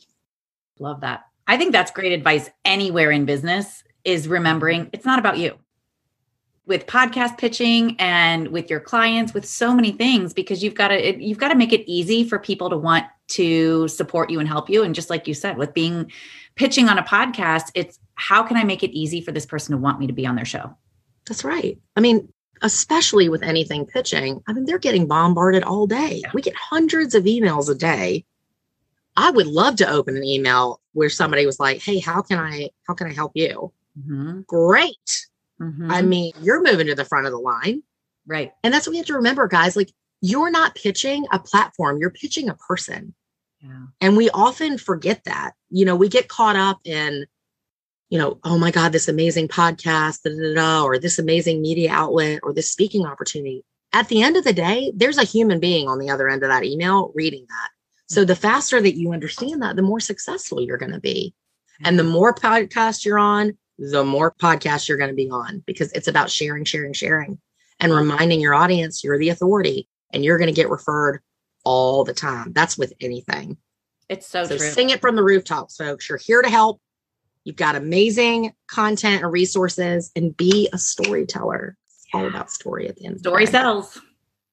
Love 0.79 1.01
that. 1.01 1.25
I 1.47 1.57
think 1.57 1.71
that's 1.71 1.91
great 1.91 2.13
advice 2.13 2.49
anywhere 2.63 3.11
in 3.11 3.25
business. 3.25 3.83
is 4.05 4.27
remembering 4.27 4.89
it's 4.93 5.05
not 5.05 5.19
about 5.19 5.37
you 5.37 5.57
with 6.65 6.85
podcast 6.87 7.37
pitching 7.37 7.95
and 7.99 8.47
with 8.47 8.69
your 8.69 8.79
clients 8.79 9.33
with 9.33 9.45
so 9.45 9.73
many 9.73 9.91
things 9.91 10.33
because 10.33 10.63
you've 10.63 10.75
got 10.75 10.89
to 10.89 11.23
you've 11.23 11.37
got 11.37 11.49
to 11.49 11.55
make 11.55 11.73
it 11.73 11.89
easy 11.89 12.27
for 12.27 12.39
people 12.39 12.69
to 12.69 12.77
want 12.77 13.05
to 13.27 13.87
support 13.87 14.29
you 14.29 14.39
and 14.39 14.47
help 14.47 14.69
you. 14.69 14.83
And 14.83 14.95
just 14.95 15.09
like 15.09 15.27
you 15.27 15.33
said 15.33 15.57
with 15.57 15.73
being 15.73 16.11
pitching 16.55 16.87
on 16.87 16.97
a 16.97 17.03
podcast 17.03 17.71
it's 17.73 17.99
how 18.15 18.43
can 18.43 18.55
i 18.57 18.63
make 18.63 18.83
it 18.83 18.91
easy 18.91 19.19
for 19.21 19.31
this 19.31 19.45
person 19.45 19.71
to 19.71 19.77
want 19.77 19.99
me 19.99 20.07
to 20.07 20.13
be 20.13 20.25
on 20.25 20.35
their 20.35 20.45
show? 20.45 20.75
That's 21.27 21.43
right. 21.43 21.77
I 21.95 22.01
mean 22.01 22.31
especially 22.61 23.27
with 23.27 23.43
anything 23.43 23.85
pitching 23.85 24.41
i 24.47 24.53
mean 24.53 24.63
they're 24.63 24.77
getting 24.77 25.05
bombarded 25.05 25.63
all 25.63 25.85
day. 25.85 26.21
Yeah. 26.23 26.31
we 26.33 26.41
get 26.41 26.55
hundreds 26.55 27.13
of 27.13 27.25
emails 27.25 27.69
a 27.69 27.75
day. 27.75 28.23
I 29.17 29.31
would 29.31 29.47
love 29.47 29.75
to 29.77 29.89
open 29.89 30.15
an 30.15 30.23
email 30.23 30.79
where 30.93 31.09
somebody 31.09 31.45
was 31.45 31.59
like 31.59 31.81
hey 31.81 31.99
how 31.99 32.21
can 32.21 32.39
i 32.39 32.69
how 32.87 32.93
can 32.93 33.07
i 33.07 33.13
help 33.13 33.33
you? 33.35 33.73
Mm-hmm. 33.99 34.41
great 34.47 35.27
Mm-hmm. 35.61 35.91
I 35.91 36.01
mean, 36.01 36.33
you're 36.41 36.63
moving 36.63 36.87
to 36.87 36.95
the 36.95 37.05
front 37.05 37.25
of 37.25 37.31
the 37.31 37.39
line. 37.39 37.83
Right. 38.25 38.51
And 38.63 38.73
that's 38.73 38.87
what 38.87 38.91
we 38.91 38.97
have 38.97 39.07
to 39.07 39.15
remember, 39.15 39.47
guys. 39.47 39.75
Like, 39.75 39.91
you're 40.21 40.51
not 40.51 40.75
pitching 40.75 41.25
a 41.31 41.39
platform, 41.39 41.99
you're 41.99 42.09
pitching 42.09 42.49
a 42.49 42.55
person. 42.55 43.13
Yeah. 43.61 43.85
And 44.01 44.17
we 44.17 44.29
often 44.29 44.77
forget 44.77 45.23
that. 45.25 45.51
You 45.69 45.85
know, 45.85 45.95
we 45.95 46.09
get 46.09 46.27
caught 46.27 46.55
up 46.55 46.79
in, 46.85 47.25
you 48.09 48.17
know, 48.17 48.39
oh 48.43 48.57
my 48.57 48.71
God, 48.71 48.91
this 48.91 49.07
amazing 49.07 49.47
podcast, 49.47 50.23
da, 50.23 50.31
da, 50.31 50.53
da, 50.53 50.83
or 50.83 50.99
this 50.99 51.19
amazing 51.19 51.61
media 51.61 51.91
outlet, 51.91 52.39
or 52.43 52.53
this 52.53 52.71
speaking 52.71 53.05
opportunity. 53.05 53.63
At 53.91 54.07
the 54.07 54.21
end 54.21 54.37
of 54.37 54.43
the 54.43 54.53
day, 54.53 54.91
there's 54.95 55.17
a 55.17 55.23
human 55.23 55.59
being 55.59 55.87
on 55.87 55.99
the 55.99 56.09
other 56.09 56.29
end 56.29 56.43
of 56.43 56.49
that 56.49 56.63
email 56.63 57.11
reading 57.15 57.45
that. 57.47 57.69
So 58.07 58.25
the 58.25 58.35
faster 58.35 58.81
that 58.81 58.97
you 58.97 59.13
understand 59.13 59.61
that, 59.61 59.75
the 59.75 59.81
more 59.81 59.99
successful 59.99 60.61
you're 60.61 60.77
going 60.77 60.91
to 60.91 60.99
be. 60.99 61.33
And 61.83 61.97
the 61.99 62.03
more 62.03 62.33
podcasts 62.33 63.03
you're 63.03 63.19
on, 63.19 63.57
the 63.77 64.03
more 64.03 64.31
podcasts 64.31 64.87
you're 64.87 64.97
going 64.97 65.09
to 65.09 65.15
be 65.15 65.29
on 65.29 65.63
because 65.65 65.91
it's 65.93 66.07
about 66.07 66.29
sharing, 66.29 66.63
sharing, 66.63 66.93
sharing 66.93 67.39
and 67.79 67.93
reminding 67.93 68.39
your 68.39 68.53
audience 68.53 69.03
you're 69.03 69.17
the 69.17 69.29
authority 69.29 69.87
and 70.11 70.23
you're 70.23 70.37
going 70.37 70.47
to 70.47 70.53
get 70.53 70.69
referred 70.69 71.21
all 71.63 72.03
the 72.03 72.13
time. 72.13 72.53
That's 72.53 72.77
with 72.77 72.93
anything. 73.01 73.57
It's 74.09 74.27
so, 74.27 74.43
so 74.45 74.57
true. 74.57 74.69
Sing 74.69 74.89
it 74.89 75.01
from 75.01 75.15
the 75.15 75.23
rooftops, 75.23 75.77
folks. 75.77 76.07
You're 76.07 76.19
here 76.19 76.41
to 76.41 76.49
help. 76.49 76.79
You've 77.43 77.55
got 77.55 77.75
amazing 77.75 78.53
content 78.67 79.23
and 79.23 79.31
resources 79.31 80.11
and 80.15 80.35
be 80.35 80.69
a 80.71 80.77
storyteller. 80.77 81.77
It's 81.87 82.05
all 82.13 82.27
about 82.27 82.51
story 82.51 82.87
at 82.87 82.95
the 82.95 83.05
end. 83.05 83.19
Story 83.19 83.45
sells. 83.45 83.99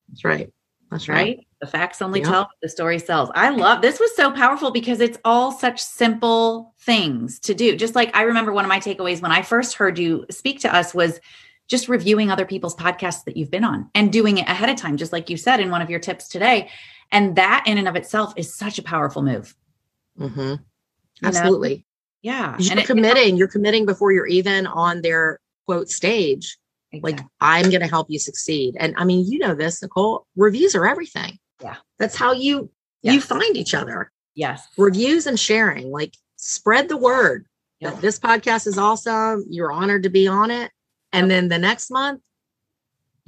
That's 0.09 0.25
right. 0.25 0.53
That's 0.91 1.09
right. 1.09 1.17
right? 1.17 1.47
The 1.61 1.67
facts 1.67 2.03
only 2.03 2.21
tell 2.21 2.51
the 2.63 2.69
story 2.69 2.99
sells. 2.99 3.31
I 3.35 3.51
love 3.51 3.81
this 3.81 4.01
was 4.01 4.15
so 4.17 4.33
powerful 4.33 4.71
because 4.71 5.01
it's 5.01 5.19
all 5.25 5.53
such 5.53 5.81
simple 5.81 6.75
things 6.81 7.39
to 7.41 7.55
do. 7.55 7.77
Just 7.77 7.95
like 7.95 8.15
I 8.17 8.23
remember 8.23 8.53
one 8.53 8.65
of 8.65 8.69
my 8.69 8.81
takeaways 8.81 9.23
when 9.23 9.31
I 9.31 9.43
first 9.43 9.75
heard 9.75 9.99
you 9.99 10.27
speak 10.31 10.61
to 10.61 10.75
us 10.75 10.93
was 10.93 11.21
just 11.69 11.89
reviewing 11.89 12.31
other 12.31 12.45
people's 12.45 12.75
podcasts 12.75 13.25
that 13.25 13.37
you've 13.37 13.51
been 13.51 13.63
on 13.63 13.89
and 13.95 14.13
doing 14.13 14.39
it 14.39 14.49
ahead 14.49 14.69
of 14.69 14.77
time, 14.77 14.97
just 14.97 15.13
like 15.13 15.31
you 15.31 15.37
said 15.37 15.61
in 15.61 15.71
one 15.71 15.81
of 15.81 15.89
your 15.89 16.01
tips 16.01 16.29
today. 16.29 16.69
And 17.13 17.37
that 17.37 17.65
in 17.67 17.79
and 17.79 17.87
of 17.87 17.95
itself 17.95 18.33
is 18.37 18.53
such 18.53 18.79
a 18.79 18.83
powerful 18.83 19.23
move. 19.23 19.55
Mm-hmm. 20.19 20.55
Absolutely. 21.23 21.77
know? 21.77 21.83
Yeah. 22.23 22.57
You're 22.59 22.79
and 22.79 22.87
committing, 22.87 23.35
it, 23.35 23.39
you're 23.39 23.49
committing 23.49 23.87
before 23.87 24.11
you're 24.11 24.27
even 24.27 24.67
on 24.67 25.03
their 25.03 25.39
quote 25.67 25.89
stage 25.89 26.59
Exactly. 26.93 27.13
Like, 27.13 27.27
I'm 27.41 27.71
going 27.71 27.81
to 27.81 27.87
help 27.87 28.09
you 28.11 28.19
succeed. 28.19 28.77
And 28.79 28.95
I 28.97 29.05
mean, 29.05 29.25
you 29.31 29.39
know 29.39 29.55
this, 29.55 29.81
Nicole, 29.83 30.27
reviews 30.37 30.75
are 30.75 30.87
everything. 30.87 31.39
Yeah. 31.63 31.77
That's 31.99 32.17
how 32.17 32.33
you 32.33 32.71
yes. 33.03 33.15
you 33.15 33.21
find 33.21 33.57
each 33.57 33.75
other. 33.75 34.11
Yes. 34.35 34.67
Reviews 34.77 35.27
and 35.27 35.39
sharing, 35.39 35.91
like 35.91 36.15
spread 36.37 36.89
the 36.89 36.97
word 36.97 37.47
yep. 37.81 37.95
that 37.95 38.01
this 38.01 38.19
podcast 38.19 38.67
is 38.67 38.79
awesome. 38.79 39.45
You're 39.49 39.73
honored 39.73 40.03
to 40.05 40.11
be 40.11 40.27
on 40.27 40.51
it. 40.51 40.71
And 41.13 41.29
yep. 41.29 41.37
then 41.37 41.49
the 41.49 41.59
next 41.59 41.91
month, 41.91 42.23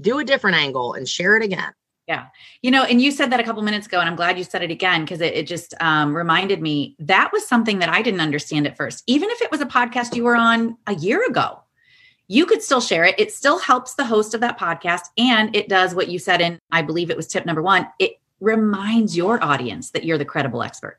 do 0.00 0.18
a 0.18 0.24
different 0.24 0.56
angle 0.56 0.94
and 0.94 1.08
share 1.08 1.36
it 1.36 1.44
again. 1.44 1.72
Yeah. 2.08 2.26
You 2.62 2.72
know, 2.72 2.82
and 2.82 3.00
you 3.00 3.12
said 3.12 3.30
that 3.30 3.38
a 3.38 3.44
couple 3.44 3.62
minutes 3.62 3.86
ago, 3.86 4.00
and 4.00 4.08
I'm 4.08 4.16
glad 4.16 4.36
you 4.36 4.44
said 4.44 4.62
it 4.62 4.70
again 4.70 5.02
because 5.02 5.20
it, 5.20 5.34
it, 5.34 5.46
just 5.46 5.72
um, 5.80 6.14
reminded 6.16 6.60
me 6.60 6.96
that 6.98 7.30
was 7.32 7.46
something 7.46 7.78
that 7.78 7.88
I 7.88 8.02
didn't 8.02 8.20
understand 8.20 8.66
at 8.66 8.76
first. 8.76 9.04
Even 9.06 9.30
if 9.30 9.40
it 9.40 9.50
was 9.52 9.60
a 9.60 9.66
podcast 9.66 10.16
you 10.16 10.24
were 10.24 10.34
on 10.34 10.76
a 10.88 10.94
year 10.94 11.24
ago, 11.24 11.61
you 12.32 12.46
could 12.46 12.62
still 12.62 12.80
share 12.80 13.04
it. 13.04 13.14
It 13.18 13.30
still 13.30 13.58
helps 13.58 13.94
the 13.94 14.06
host 14.06 14.32
of 14.32 14.40
that 14.40 14.58
podcast. 14.58 15.02
And 15.18 15.54
it 15.54 15.68
does 15.68 15.94
what 15.94 16.08
you 16.08 16.18
said 16.18 16.40
in, 16.40 16.58
I 16.70 16.80
believe 16.80 17.10
it 17.10 17.16
was 17.16 17.26
tip 17.26 17.44
number 17.44 17.60
one, 17.60 17.86
it 17.98 18.12
reminds 18.40 19.14
your 19.14 19.42
audience 19.44 19.90
that 19.90 20.04
you're 20.04 20.16
the 20.16 20.24
credible 20.24 20.62
expert. 20.62 20.98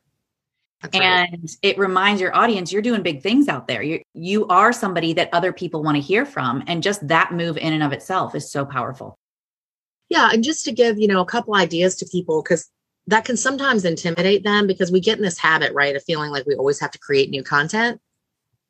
That's 0.84 0.96
and 0.96 1.32
right. 1.32 1.58
it 1.64 1.80
reminds 1.80 2.22
your 2.22 2.36
audience 2.36 2.72
you're 2.72 2.84
doing 2.84 3.02
big 3.02 3.24
things 3.24 3.48
out 3.48 3.68
there. 3.68 3.82
You 3.82 4.02
you 4.14 4.46
are 4.48 4.72
somebody 4.72 5.14
that 5.14 5.30
other 5.34 5.54
people 5.54 5.82
want 5.82 5.96
to 5.96 6.02
hear 6.02 6.26
from, 6.26 6.62
and 6.68 6.84
just 6.84 7.08
that 7.08 7.32
move 7.32 7.58
in 7.58 7.72
and 7.72 7.82
of 7.82 7.94
itself 7.94 8.36
is 8.36 8.52
so 8.52 8.66
powerful. 8.66 9.18
Yeah, 10.10 10.30
and 10.34 10.44
just 10.44 10.66
to 10.66 10.74
give 10.74 11.00
you 11.00 11.08
know 11.08 11.22
a 11.22 11.26
couple 11.26 11.56
ideas 11.56 11.96
to 11.96 12.06
people 12.06 12.44
because 12.44 12.70
that 13.08 13.24
can 13.24 13.38
sometimes 13.38 13.86
intimidate 13.86 14.44
them 14.44 14.68
because 14.68 14.92
we 14.92 15.00
get 15.00 15.18
in 15.18 15.24
this 15.24 15.38
habit 15.38 15.74
right 15.74 15.96
of 15.96 16.04
feeling 16.04 16.32
like 16.32 16.46
we 16.46 16.56
always 16.56 16.82
have 16.82 16.92
to 16.92 17.00
create 17.00 17.30
new 17.30 17.44
content 17.44 18.02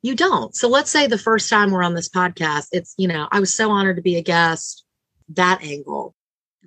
you 0.04 0.14
don't. 0.14 0.54
So 0.54 0.68
let's 0.68 0.90
say 0.90 1.06
the 1.06 1.16
first 1.16 1.48
time 1.48 1.70
we're 1.70 1.82
on 1.82 1.94
this 1.94 2.10
podcast, 2.10 2.66
it's, 2.72 2.94
you 2.98 3.08
know, 3.08 3.26
I 3.32 3.40
was 3.40 3.54
so 3.54 3.70
honored 3.70 3.96
to 3.96 4.02
be 4.02 4.16
a 4.16 4.22
guest, 4.22 4.84
that 5.30 5.64
angle. 5.64 6.14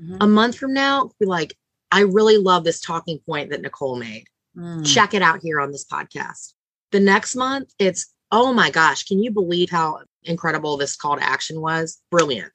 Mm-hmm. 0.01 0.17
A 0.21 0.27
month 0.27 0.57
from 0.57 0.73
now, 0.73 1.11
be 1.19 1.27
like, 1.27 1.55
I 1.91 2.01
really 2.01 2.37
love 2.37 2.63
this 2.63 2.81
talking 2.81 3.19
point 3.27 3.51
that 3.51 3.61
Nicole 3.61 3.95
made. 3.95 4.25
Mm. 4.57 4.83
Check 4.83 5.13
it 5.13 5.21
out 5.21 5.41
here 5.43 5.61
on 5.61 5.71
this 5.71 5.85
podcast. 5.85 6.53
The 6.91 6.99
next 6.99 7.35
month, 7.35 7.71
it's, 7.77 8.11
oh 8.31 8.53
my 8.53 8.71
gosh, 8.71 9.03
can 9.03 9.21
you 9.21 9.29
believe 9.29 9.69
how 9.69 9.99
incredible 10.23 10.75
this 10.75 10.95
call 10.95 11.17
to 11.17 11.23
action 11.23 11.61
was? 11.61 12.01
Brilliant. 12.09 12.51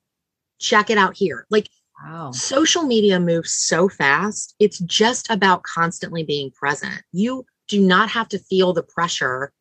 Check 0.59 0.91
it 0.91 0.99
out 0.99 1.17
here. 1.17 1.47
Like, 1.49 1.69
Wow. 2.05 2.33
Social 2.33 2.83
media 2.83 3.21
moves 3.21 3.53
so 3.53 3.89
fast. 3.89 4.57
It's 4.59 4.81
just 4.81 5.31
about 5.31 5.63
constantly 5.63 6.25
being 6.25 6.51
present. 6.51 7.01
You 7.13 7.47
do 7.69 7.81
not 7.81 8.11
have 8.11 8.29
to 8.31 8.41
feel 8.41 8.73
the 8.73 8.83
pressure 8.83 9.53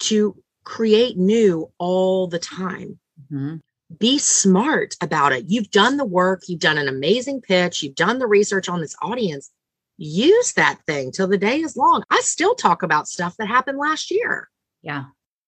to 0.00 0.36
create 0.68 1.16
new 1.16 1.72
all 1.78 2.26
the 2.26 2.38
time. 2.38 2.98
Mm-hmm. 3.24 3.56
Be 3.98 4.18
smart 4.18 4.94
about 5.00 5.32
it. 5.32 5.46
You've 5.48 5.70
done 5.70 5.96
the 5.96 6.04
work, 6.04 6.42
you've 6.46 6.60
done 6.60 6.76
an 6.76 6.88
amazing 6.88 7.40
pitch, 7.40 7.82
you've 7.82 7.94
done 7.94 8.18
the 8.18 8.26
research 8.26 8.68
on 8.68 8.82
this 8.82 8.94
audience. 9.00 9.50
Use 9.96 10.52
that 10.52 10.78
thing 10.86 11.10
till 11.10 11.26
the 11.26 11.38
day 11.38 11.62
is 11.62 11.74
long. 11.74 12.04
I 12.10 12.20
still 12.20 12.54
talk 12.54 12.82
about 12.82 13.08
stuff 13.08 13.34
that 13.38 13.48
happened 13.48 13.78
last 13.78 14.10
year. 14.10 14.50
Yeah. 14.82 15.06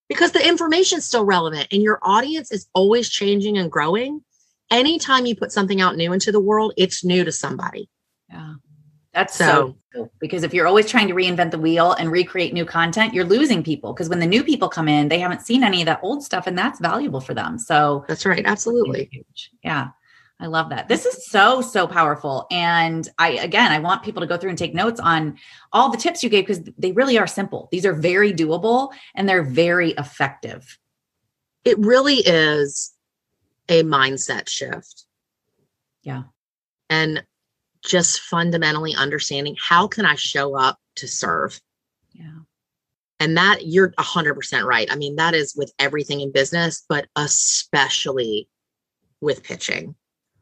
Because 0.08 0.32
the 0.32 0.48
information 0.48 0.98
is 0.98 1.04
still 1.04 1.26
relevant 1.26 1.68
and 1.70 1.82
your 1.82 2.00
audience 2.02 2.50
is 2.50 2.66
always 2.74 3.10
changing 3.10 3.58
and 3.58 3.70
growing. 3.70 4.22
Anytime 4.70 5.26
you 5.26 5.36
put 5.36 5.52
something 5.52 5.82
out 5.82 5.96
new 5.96 6.14
into 6.14 6.32
the 6.32 6.40
world, 6.40 6.72
it's 6.78 7.04
new 7.04 7.24
to 7.24 7.30
somebody. 7.30 7.90
Yeah. 8.30 8.54
That's 9.12 9.34
so, 9.34 9.44
so 9.44 9.76
cool. 9.92 10.12
because 10.20 10.44
if 10.44 10.54
you're 10.54 10.68
always 10.68 10.88
trying 10.88 11.08
to 11.08 11.14
reinvent 11.14 11.50
the 11.50 11.58
wheel 11.58 11.92
and 11.92 12.12
recreate 12.12 12.54
new 12.54 12.64
content, 12.64 13.12
you're 13.12 13.24
losing 13.24 13.62
people 13.62 13.92
because 13.92 14.08
when 14.08 14.20
the 14.20 14.26
new 14.26 14.44
people 14.44 14.68
come 14.68 14.88
in, 14.88 15.08
they 15.08 15.18
haven't 15.18 15.42
seen 15.42 15.64
any 15.64 15.82
of 15.82 15.86
that 15.86 16.00
old 16.02 16.22
stuff 16.22 16.46
and 16.46 16.56
that's 16.56 16.78
valuable 16.78 17.20
for 17.20 17.34
them. 17.34 17.58
So 17.58 18.04
that's 18.06 18.24
right. 18.24 18.44
Absolutely. 18.46 19.24
Yeah. 19.64 19.88
I 20.38 20.46
love 20.46 20.70
that. 20.70 20.88
This 20.88 21.04
is 21.04 21.26
so, 21.26 21.60
so 21.60 21.86
powerful. 21.86 22.46
And 22.50 23.06
I, 23.18 23.32
again, 23.32 23.72
I 23.72 23.78
want 23.78 24.02
people 24.02 24.20
to 24.20 24.26
go 24.26 24.38
through 24.38 24.50
and 24.50 24.58
take 24.58 24.74
notes 24.74 24.98
on 24.98 25.36
all 25.72 25.90
the 25.90 25.98
tips 25.98 26.22
you 26.22 26.30
gave 26.30 26.46
because 26.46 26.62
they 26.78 26.92
really 26.92 27.18
are 27.18 27.26
simple. 27.26 27.68
These 27.70 27.84
are 27.84 27.92
very 27.92 28.32
doable 28.32 28.90
and 29.14 29.28
they're 29.28 29.42
very 29.42 29.90
effective. 29.92 30.78
It 31.64 31.78
really 31.78 32.16
is 32.16 32.94
a 33.68 33.82
mindset 33.82 34.48
shift. 34.48 35.04
Yeah. 36.02 36.22
And 36.88 37.22
just 37.84 38.20
fundamentally 38.20 38.94
understanding 38.94 39.56
how 39.60 39.86
can 39.86 40.04
I 40.04 40.14
show 40.14 40.56
up 40.56 40.78
to 40.96 41.08
serve? 41.08 41.60
Yeah. 42.12 42.40
And 43.18 43.36
that 43.36 43.66
you're 43.66 43.90
100% 43.92 44.64
right. 44.64 44.90
I 44.90 44.96
mean, 44.96 45.16
that 45.16 45.34
is 45.34 45.54
with 45.56 45.72
everything 45.78 46.20
in 46.20 46.32
business, 46.32 46.84
but 46.88 47.06
especially 47.16 48.48
with 49.20 49.42
pitching. 49.42 49.94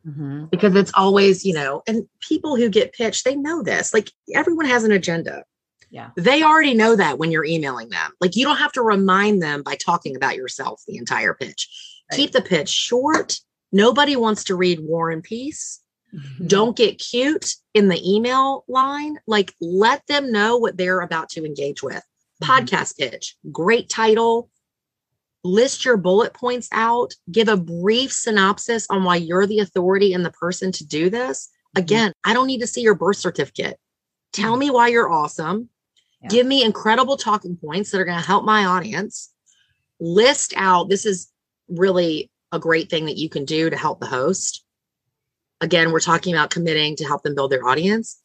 Mm-hmm. 0.06 0.46
Because 0.46 0.74
it's 0.76 0.92
always, 0.94 1.44
you 1.44 1.54
know, 1.54 1.82
and 1.86 2.08
people 2.20 2.56
who 2.56 2.68
get 2.68 2.92
pitched, 2.92 3.24
they 3.24 3.34
know 3.34 3.62
this. 3.62 3.92
Like 3.92 4.12
everyone 4.32 4.66
has 4.66 4.84
an 4.84 4.92
agenda. 4.92 5.44
Yeah. 5.90 6.10
They 6.16 6.42
already 6.42 6.74
know 6.74 6.96
that 6.96 7.18
when 7.18 7.32
you're 7.32 7.44
emailing 7.44 7.88
them. 7.90 8.12
Like 8.20 8.36
you 8.36 8.44
don't 8.44 8.58
have 8.58 8.72
to 8.72 8.82
remind 8.82 9.42
them 9.42 9.62
by 9.62 9.74
talking 9.74 10.14
about 10.14 10.36
yourself 10.36 10.82
the 10.86 10.98
entire 10.98 11.34
pitch. 11.34 11.68
Right. 12.10 12.16
Keep 12.16 12.32
the 12.32 12.42
pitch 12.42 12.68
short. 12.68 13.40
Nobody 13.72 14.14
wants 14.16 14.44
to 14.44 14.54
read 14.54 14.80
War 14.80 15.10
and 15.10 15.22
Peace. 15.22 15.80
Mm-hmm. 16.14 16.46
Don't 16.46 16.76
get 16.76 16.98
cute 16.98 17.54
in 17.74 17.88
the 17.88 18.00
email 18.04 18.64
line. 18.68 19.18
Like, 19.26 19.54
let 19.60 20.06
them 20.06 20.32
know 20.32 20.56
what 20.56 20.76
they're 20.76 21.00
about 21.00 21.28
to 21.30 21.44
engage 21.44 21.82
with. 21.82 22.02
Mm-hmm. 22.42 22.50
Podcast 22.50 22.96
pitch, 22.98 23.36
great 23.52 23.88
title. 23.88 24.50
List 25.44 25.84
your 25.84 25.96
bullet 25.96 26.34
points 26.34 26.68
out. 26.72 27.14
Give 27.30 27.48
a 27.48 27.56
brief 27.56 28.12
synopsis 28.12 28.86
on 28.90 29.04
why 29.04 29.16
you're 29.16 29.46
the 29.46 29.60
authority 29.60 30.12
and 30.12 30.24
the 30.24 30.32
person 30.32 30.72
to 30.72 30.86
do 30.86 31.10
this. 31.10 31.48
Mm-hmm. 31.48 31.82
Again, 31.82 32.12
I 32.24 32.32
don't 32.32 32.46
need 32.46 32.60
to 32.60 32.66
see 32.66 32.80
your 32.80 32.94
birth 32.94 33.16
certificate. 33.16 33.78
Tell 34.32 34.52
mm-hmm. 34.52 34.60
me 34.60 34.70
why 34.70 34.88
you're 34.88 35.10
awesome. 35.10 35.68
Yeah. 36.22 36.28
Give 36.28 36.46
me 36.46 36.64
incredible 36.64 37.16
talking 37.16 37.56
points 37.56 37.90
that 37.90 38.00
are 38.00 38.04
going 38.04 38.18
to 38.18 38.26
help 38.26 38.44
my 38.44 38.64
audience. 38.64 39.30
list 40.00 40.54
out 40.56 40.88
this 40.88 41.06
is 41.06 41.30
really 41.68 42.30
a 42.52 42.58
great 42.58 42.88
thing 42.90 43.06
that 43.06 43.16
you 43.16 43.28
can 43.28 43.44
do 43.44 43.70
to 43.70 43.76
help 43.76 44.00
the 44.00 44.06
host. 44.06 44.64
Again, 45.60 45.90
we're 45.90 46.00
talking 46.00 46.34
about 46.34 46.50
committing 46.50 46.96
to 46.96 47.04
help 47.04 47.22
them 47.22 47.34
build 47.34 47.50
their 47.50 47.66
audience. 47.66 48.20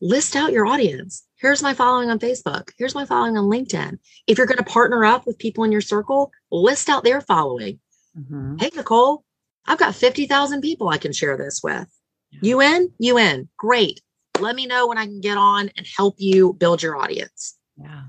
List 0.00 0.34
out 0.34 0.52
your 0.52 0.66
audience. 0.66 1.26
Here's 1.36 1.62
my 1.62 1.74
following 1.74 2.10
on 2.10 2.18
Facebook. 2.18 2.70
Here's 2.78 2.94
my 2.94 3.04
following 3.04 3.36
on 3.36 3.44
LinkedIn. 3.44 3.98
If 4.26 4.38
you're 4.38 4.46
going 4.46 4.58
to 4.58 4.64
partner 4.64 5.04
up 5.04 5.26
with 5.26 5.38
people 5.38 5.64
in 5.64 5.72
your 5.72 5.82
circle, 5.82 6.32
list 6.50 6.88
out 6.88 7.04
their 7.04 7.20
following. 7.20 7.80
Mm-hmm. 8.18 8.56
Hey, 8.58 8.70
Nicole, 8.74 9.24
I've 9.66 9.78
got 9.78 9.94
50,000 9.94 10.62
people 10.62 10.88
I 10.88 10.96
can 10.98 11.12
share 11.12 11.36
this 11.36 11.60
with. 11.62 11.86
You 12.42 12.60
in? 12.60 12.92
You 12.98 13.18
in? 13.18 13.48
Great. 13.58 14.00
Let 14.38 14.56
me 14.56 14.66
know 14.66 14.86
when 14.86 14.98
I 14.98 15.04
can 15.04 15.20
get 15.20 15.36
on 15.36 15.70
and 15.76 15.86
help 15.96 16.14
you 16.18 16.54
build 16.54 16.82
your 16.82 16.96
audience. 16.96 17.56
Yeah. 17.76 18.04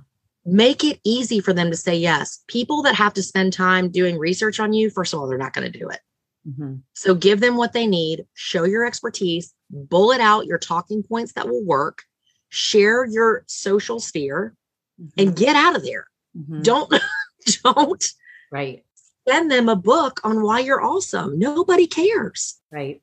Make 0.45 0.83
it 0.83 0.99
easy 1.03 1.39
for 1.39 1.53
them 1.53 1.69
to 1.71 1.77
say 1.77 1.95
yes. 1.95 2.43
People 2.47 2.83
that 2.83 2.95
have 2.95 3.13
to 3.15 3.23
spend 3.23 3.53
time 3.53 3.89
doing 3.89 4.17
research 4.17 4.59
on 4.59 4.73
you, 4.73 4.89
first 4.89 5.13
of 5.13 5.19
all, 5.19 5.27
they're 5.27 5.37
not 5.37 5.53
going 5.53 5.69
to 5.71 5.77
do 5.77 5.89
it. 5.89 5.99
Mm-hmm. 6.47 6.75
So 6.93 7.13
give 7.13 7.39
them 7.39 7.57
what 7.57 7.73
they 7.73 7.85
need, 7.85 8.25
show 8.33 8.63
your 8.63 8.85
expertise, 8.85 9.53
bullet 9.69 10.21
out 10.21 10.45
your 10.45 10.57
talking 10.57 11.03
points 11.03 11.33
that 11.33 11.47
will 11.47 11.63
work, 11.63 12.03
share 12.49 13.05
your 13.05 13.43
social 13.47 13.99
sphere, 13.99 14.55
mm-hmm. 15.01 15.21
and 15.21 15.35
get 15.35 15.55
out 15.55 15.75
of 15.75 15.83
there. 15.83 16.07
Mm-hmm. 16.37 16.61
Don't, 16.61 16.93
don't. 17.63 18.05
Right. 18.51 18.83
Send 19.27 19.51
them 19.51 19.69
a 19.69 19.75
book 19.75 20.19
on 20.23 20.41
why 20.41 20.59
you're 20.59 20.81
awesome. 20.81 21.37
Nobody 21.37 21.85
cares. 21.85 22.59
Right. 22.71 23.01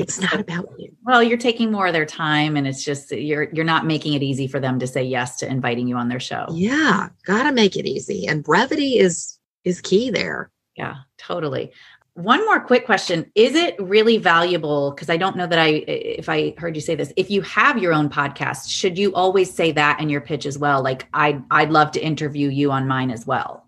It's 0.00 0.18
not 0.18 0.40
about 0.40 0.66
you. 0.78 0.96
Well, 1.04 1.22
you're 1.22 1.38
taking 1.38 1.70
more 1.70 1.86
of 1.86 1.92
their 1.92 2.06
time 2.06 2.56
and 2.56 2.66
it's 2.66 2.82
just 2.82 3.12
you're 3.12 3.48
you're 3.52 3.66
not 3.66 3.84
making 3.84 4.14
it 4.14 4.22
easy 4.22 4.46
for 4.46 4.58
them 4.58 4.78
to 4.78 4.86
say 4.86 5.04
yes 5.04 5.36
to 5.38 5.46
inviting 5.46 5.86
you 5.86 5.96
on 5.96 6.08
their 6.08 6.20
show. 6.20 6.46
Yeah, 6.52 7.10
got 7.26 7.42
to 7.44 7.52
make 7.52 7.76
it 7.76 7.86
easy. 7.86 8.26
And 8.26 8.42
brevity 8.42 8.98
is 8.98 9.38
is 9.64 9.80
key 9.82 10.10
there. 10.10 10.50
Yeah, 10.74 10.96
totally. 11.18 11.72
One 12.14 12.44
more 12.44 12.60
quick 12.60 12.84
question. 12.84 13.30
Is 13.34 13.54
it 13.54 13.76
really 13.80 14.18
valuable 14.18 14.90
because 14.90 15.08
I 15.08 15.16
don't 15.16 15.36
know 15.36 15.46
that 15.46 15.58
I 15.58 15.68
if 15.86 16.28
I 16.28 16.54
heard 16.58 16.74
you 16.74 16.82
say 16.82 16.94
this. 16.94 17.12
If 17.16 17.30
you 17.30 17.40
have 17.42 17.78
your 17.78 17.92
own 17.92 18.08
podcast, 18.08 18.68
should 18.68 18.98
you 18.98 19.14
always 19.14 19.52
say 19.52 19.72
that 19.72 20.00
in 20.00 20.08
your 20.08 20.20
pitch 20.20 20.44
as 20.44 20.58
well? 20.58 20.82
Like 20.82 21.06
I 21.14 21.40
I'd 21.50 21.70
love 21.70 21.92
to 21.92 22.00
interview 22.00 22.48
you 22.48 22.72
on 22.72 22.88
mine 22.88 23.10
as 23.10 23.26
well. 23.26 23.66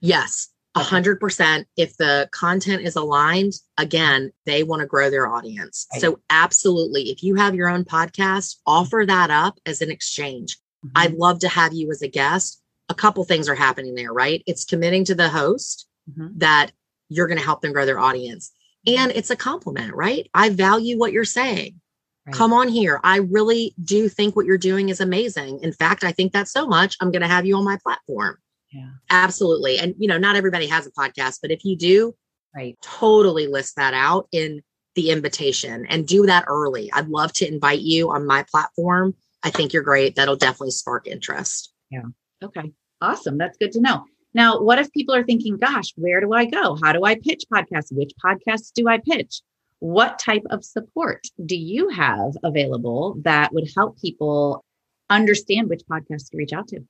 Yes. 0.00 0.48
A 0.74 0.82
hundred 0.82 1.18
percent. 1.18 1.66
If 1.76 1.96
the 1.96 2.28
content 2.30 2.82
is 2.82 2.94
aligned, 2.94 3.54
again, 3.78 4.32
they 4.44 4.62
want 4.62 4.80
to 4.80 4.86
grow 4.86 5.10
their 5.10 5.26
audience. 5.26 5.86
Right. 5.92 6.00
So 6.00 6.20
absolutely. 6.30 7.10
If 7.10 7.22
you 7.22 7.34
have 7.34 7.54
your 7.54 7.68
own 7.68 7.84
podcast, 7.84 8.56
offer 8.66 9.04
that 9.06 9.30
up 9.30 9.58
as 9.66 9.80
an 9.80 9.90
exchange. 9.90 10.56
Mm-hmm. 10.84 10.92
I'd 10.94 11.14
love 11.14 11.40
to 11.40 11.48
have 11.48 11.72
you 11.72 11.90
as 11.90 12.02
a 12.02 12.08
guest. 12.08 12.62
A 12.90 12.94
couple 12.94 13.24
things 13.24 13.48
are 13.48 13.54
happening 13.54 13.94
there, 13.94 14.12
right? 14.12 14.42
It's 14.46 14.64
committing 14.64 15.04
to 15.06 15.14
the 15.14 15.28
host 15.28 15.88
mm-hmm. 16.08 16.38
that 16.38 16.70
you're 17.08 17.26
going 17.26 17.38
to 17.38 17.44
help 17.44 17.60
them 17.60 17.72
grow 17.72 17.86
their 17.86 17.98
audience. 17.98 18.52
And 18.86 19.12
it's 19.12 19.30
a 19.30 19.36
compliment, 19.36 19.94
right? 19.94 20.28
I 20.34 20.50
value 20.50 20.98
what 20.98 21.12
you're 21.12 21.24
saying. 21.24 21.80
Right. 22.26 22.34
Come 22.34 22.52
on 22.52 22.68
here. 22.68 23.00
I 23.02 23.18
really 23.18 23.74
do 23.82 24.08
think 24.08 24.36
what 24.36 24.46
you're 24.46 24.58
doing 24.58 24.88
is 24.88 25.00
amazing. 25.00 25.60
In 25.62 25.72
fact, 25.72 26.04
I 26.04 26.12
think 26.12 26.32
that 26.32 26.48
so 26.48 26.66
much, 26.66 26.96
I'm 27.00 27.10
going 27.10 27.22
to 27.22 27.28
have 27.28 27.46
you 27.46 27.56
on 27.56 27.64
my 27.64 27.78
platform. 27.82 28.38
Yeah. 28.72 28.90
Absolutely. 29.10 29.78
And, 29.78 29.94
you 29.98 30.08
know, 30.08 30.18
not 30.18 30.36
everybody 30.36 30.66
has 30.66 30.86
a 30.86 30.90
podcast, 30.92 31.38
but 31.40 31.50
if 31.50 31.64
you 31.64 31.76
do, 31.76 32.14
right, 32.54 32.76
totally 32.82 33.46
list 33.46 33.76
that 33.76 33.94
out 33.94 34.28
in 34.30 34.62
the 34.94 35.10
invitation 35.10 35.86
and 35.88 36.06
do 36.06 36.26
that 36.26 36.44
early. 36.48 36.90
I'd 36.92 37.08
love 37.08 37.32
to 37.34 37.48
invite 37.48 37.80
you 37.80 38.10
on 38.10 38.26
my 38.26 38.44
platform. 38.50 39.14
I 39.42 39.50
think 39.50 39.72
you're 39.72 39.82
great. 39.82 40.16
That'll 40.16 40.36
definitely 40.36 40.72
spark 40.72 41.06
interest. 41.06 41.72
Yeah. 41.90 42.02
Okay. 42.42 42.72
Awesome. 43.00 43.38
That's 43.38 43.56
good 43.56 43.72
to 43.72 43.80
know. 43.80 44.04
Now, 44.34 44.60
what 44.60 44.78
if 44.78 44.92
people 44.92 45.14
are 45.14 45.24
thinking, 45.24 45.56
gosh, 45.56 45.92
where 45.96 46.20
do 46.20 46.32
I 46.32 46.44
go? 46.44 46.76
How 46.82 46.92
do 46.92 47.04
I 47.04 47.14
pitch 47.16 47.44
podcasts? 47.52 47.92
Which 47.92 48.12
podcasts 48.24 48.72
do 48.74 48.88
I 48.88 48.98
pitch? 48.98 49.40
What 49.80 50.18
type 50.18 50.42
of 50.50 50.64
support 50.64 51.26
do 51.44 51.56
you 51.56 51.88
have 51.88 52.32
available 52.42 53.16
that 53.22 53.52
would 53.52 53.70
help 53.76 54.00
people 54.00 54.64
understand 55.08 55.68
which 55.68 55.82
podcasts 55.90 56.30
to 56.30 56.36
reach 56.36 56.52
out 56.52 56.68
to? 56.68 56.80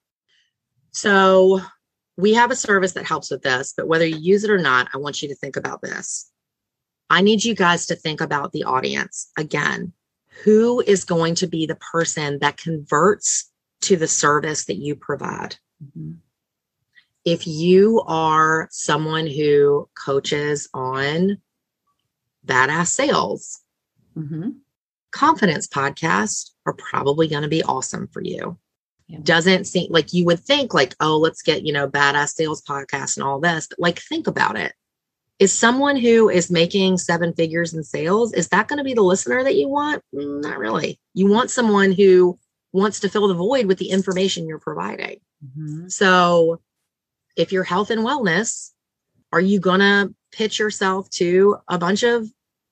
So 0.90 1.60
we 2.16 2.34
have 2.34 2.50
a 2.50 2.56
service 2.56 2.92
that 2.92 3.06
helps 3.06 3.30
with 3.30 3.42
this, 3.42 3.72
but 3.76 3.86
whether 3.86 4.06
you 4.06 4.16
use 4.16 4.42
it 4.42 4.50
or 4.50 4.58
not, 4.58 4.88
I 4.92 4.98
want 4.98 5.22
you 5.22 5.28
to 5.28 5.34
think 5.34 5.56
about 5.56 5.82
this. 5.82 6.30
I 7.10 7.20
need 7.20 7.44
you 7.44 7.54
guys 7.54 7.86
to 7.86 7.94
think 7.94 8.20
about 8.20 8.52
the 8.52 8.64
audience 8.64 9.30
again. 9.38 9.92
Who 10.44 10.80
is 10.80 11.04
going 11.04 11.36
to 11.36 11.46
be 11.46 11.66
the 11.66 11.76
person 11.76 12.38
that 12.40 12.56
converts 12.56 13.50
to 13.82 13.96
the 13.96 14.08
service 14.08 14.64
that 14.66 14.76
you 14.76 14.94
provide? 14.96 15.56
Mm-hmm. 15.82 16.14
If 17.28 17.46
you 17.46 18.02
are 18.06 18.68
someone 18.70 19.26
who 19.26 19.88
coaches 20.02 20.68
on 20.72 21.38
badass 22.46 22.88
sales, 22.88 23.60
mm-hmm. 24.16 24.50
confidence 25.10 25.66
podcasts 25.66 26.50
are 26.64 26.74
probably 26.74 27.28
going 27.28 27.42
to 27.42 27.48
be 27.48 27.62
awesome 27.62 28.08
for 28.08 28.22
you 28.22 28.58
yeah. 29.08 29.18
doesn't 29.22 29.66
seem 29.66 29.90
like 29.90 30.12
you 30.12 30.24
would 30.26 30.40
think 30.40 30.74
like 30.74 30.94
oh 31.00 31.16
let's 31.16 31.42
get 31.42 31.64
you 31.64 31.72
know 31.72 31.88
badass 31.88 32.30
sales 32.30 32.62
podcast 32.62 33.16
and 33.16 33.24
all 33.24 33.40
this 33.40 33.66
but 33.66 33.78
like 33.78 33.98
think 33.98 34.26
about 34.26 34.56
it 34.56 34.72
is 35.38 35.52
someone 35.52 35.96
who 35.96 36.28
is 36.28 36.50
making 36.50 36.98
seven 36.98 37.32
figures 37.32 37.72
in 37.72 37.82
sales 37.82 38.32
is 38.34 38.48
that 38.48 38.68
going 38.68 38.76
to 38.76 38.84
be 38.84 38.94
the 38.94 39.02
listener 39.02 39.42
that 39.42 39.56
you 39.56 39.68
want 39.68 40.02
mm, 40.14 40.42
not 40.42 40.58
really 40.58 41.00
you 41.14 41.26
want 41.26 41.50
someone 41.50 41.90
who 41.90 42.38
wants 42.72 43.00
to 43.00 43.08
fill 43.08 43.28
the 43.28 43.34
void 43.34 43.66
with 43.66 43.78
the 43.78 43.90
information 43.90 44.46
you're 44.46 44.58
providing 44.58 45.18
mm-hmm. 45.44 45.88
so 45.88 46.60
if 47.38 47.52
you're 47.52 47.64
health 47.64 47.90
and 47.90 48.02
wellness 48.02 48.72
are 49.32 49.40
you 49.40 49.60
going 49.60 49.80
to 49.80 50.14
pitch 50.32 50.58
yourself 50.58 51.08
to 51.10 51.56
a 51.68 51.78
bunch 51.78 52.02
of 52.02 52.26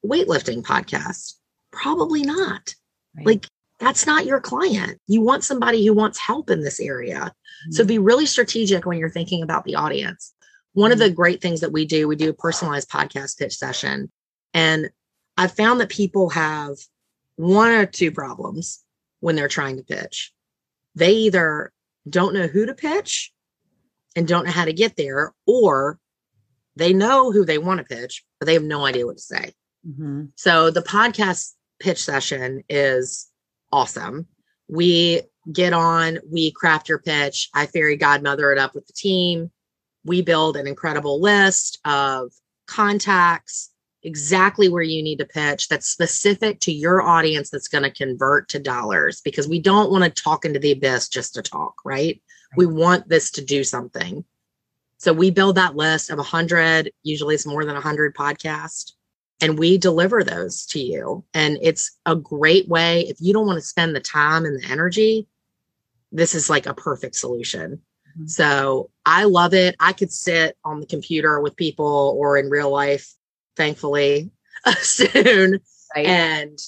weightlifting 0.05 0.63
podcasts 0.63 1.35
probably 1.73 2.23
not 2.23 2.75
right. 3.17 3.27
like 3.27 3.47
that's 3.79 4.07
not 4.07 4.27
your 4.27 4.41
client. 4.41 5.01
You 5.07 5.21
want 5.21 5.45
somebody 5.45 5.85
who 5.85 5.93
wants 5.93 6.19
help 6.19 6.51
in 6.51 6.63
this 6.63 6.81
area. 6.81 7.21
Mm-hmm. 7.21 7.73
So 7.73 7.85
be 7.85 7.99
really 7.99 8.27
strategic 8.27 8.87
when 8.87 8.99
you're 8.99 9.11
thinking 9.11 9.43
about 9.43 9.65
the 9.65 9.75
audience. 9.75 10.33
One 10.73 10.91
mm-hmm. 10.91 10.95
of 10.95 10.99
the 11.09 11.15
great 11.15 11.43
things 11.43 11.61
that 11.61 11.73
we 11.73 11.85
do, 11.85 12.09
we 12.09 12.17
do 12.17 12.31
a 12.31 12.35
personalized 12.35 12.89
podcast 12.89 13.39
pitch 13.39 13.57
session. 13.57 14.11
And 14.55 14.91
I've 15.37 15.53
found 15.53 15.81
that 15.81 15.91
people 15.91 16.31
have 16.31 16.77
one 17.37 17.71
or 17.71 17.85
two 17.85 18.11
problems 18.11 18.83
when 19.21 19.37
they're 19.37 19.49
trying 19.49 19.77
to 19.77 19.83
pitch. 19.83 20.33
They 20.95 21.13
either 21.13 21.73
don't 22.09 22.35
know 22.35 22.47
who 22.47 22.65
to 22.67 22.75
pitch 22.75 23.33
and 24.17 24.27
don't 24.27 24.47
know 24.47 24.53
how 24.53 24.65
to 24.65 24.73
get 24.73 24.97
there, 24.97 25.35
or 25.47 26.01
they 26.75 26.93
know 26.93 27.31
who 27.31 27.45
they 27.45 27.59
want 27.59 27.79
to 27.79 27.85
pitch, 27.85 28.25
but 28.41 28.47
they 28.47 28.55
have 28.55 28.65
no 28.65 28.85
idea 28.85 29.07
what 29.07 29.19
to 29.19 29.23
say. 29.23 29.53
Mm-hmm. 29.87 30.25
So 30.35 30.71
the 30.71 30.83
podcast 30.83 31.53
pitch 31.79 32.03
session 32.03 32.65
is 32.69 33.31
awesome. 33.71 34.27
We 34.69 35.23
get 35.53 35.73
on, 35.73 36.19
we 36.31 36.51
craft 36.51 36.89
your 36.89 36.99
pitch. 36.99 37.51
I 37.55 37.67
fairy 37.67 37.97
godmother 37.97 38.51
it 38.53 38.59
up 38.59 38.75
with 38.75 38.87
the 38.87 38.93
team. 38.93 39.51
We 40.05 40.23
build 40.23 40.57
an 40.57 40.67
incredible 40.67 41.21
list 41.21 41.79
of 41.85 42.33
contacts, 42.67 43.71
exactly 44.03 44.69
where 44.69 44.83
you 44.83 45.03
need 45.03 45.19
to 45.19 45.25
pitch 45.25 45.69
that's 45.69 45.89
specific 45.89 46.61
to 46.61 46.73
your 46.73 47.03
audience 47.03 47.51
that's 47.51 47.69
going 47.69 47.83
to 47.85 47.91
convert 47.91 48.49
to 48.49 48.59
dollars 48.59 49.21
because 49.21 49.49
we 49.49 49.61
don't 49.61 49.91
want 49.91 50.05
to 50.05 50.23
talk 50.23 50.45
into 50.45 50.59
the 50.59 50.73
abyss 50.73 51.09
just 51.09 51.35
to 51.35 51.43
talk, 51.43 51.75
right? 51.85 52.23
We 52.57 52.67
want 52.67 53.09
this 53.09 53.31
to 53.33 53.45
do 53.45 53.65
something. 53.65 54.25
So 54.99 55.13
we 55.13 55.31
build 55.31 55.57
that 55.57 55.77
list 55.77 56.11
of 56.11 56.19
100, 56.19 56.91
usually 57.03 57.35
it's 57.35 57.47
more 57.47 57.65
than 57.65 57.75
100 57.75 58.15
podcasts 58.15 58.93
and 59.41 59.59
we 59.59 59.79
deliver 59.79 60.25
those 60.25 60.65
to 60.67 60.81
you. 60.81 61.25
And 61.35 61.59
it's 61.61 61.97
a 62.07 62.17
great 62.17 62.69
way 62.69 63.03
if 63.03 63.19
you 63.21 63.33
don't 63.33 63.47
want 63.47 63.59
to 63.59 63.67
spend 63.67 63.95
the 63.95 64.01
time 64.01 64.45
and 64.45 64.61
the 64.61 64.69
energy, 64.69 65.29
this 66.13 66.35
is 66.35 66.49
like 66.49 66.67
a 66.67 66.75
perfect 66.75 67.17
solution. 67.17 67.83
Mm-hmm. 68.17 68.27
So 68.27 68.91
I 69.05 69.25
love 69.25 69.53
it. 69.53 69.77
I 69.79 69.93
could 69.93 70.13
sit 70.13 70.57
on 70.65 70.81
the 70.81 70.87
computer 70.87 71.41
with 71.41 71.57
people 71.57 72.17
or 72.19 72.39
in 72.39 72.49
real 72.49 72.71
life, 72.71 73.13
thankfully, 73.57 74.31
soon 74.81 75.61
right. 75.95 76.07
and 76.07 76.59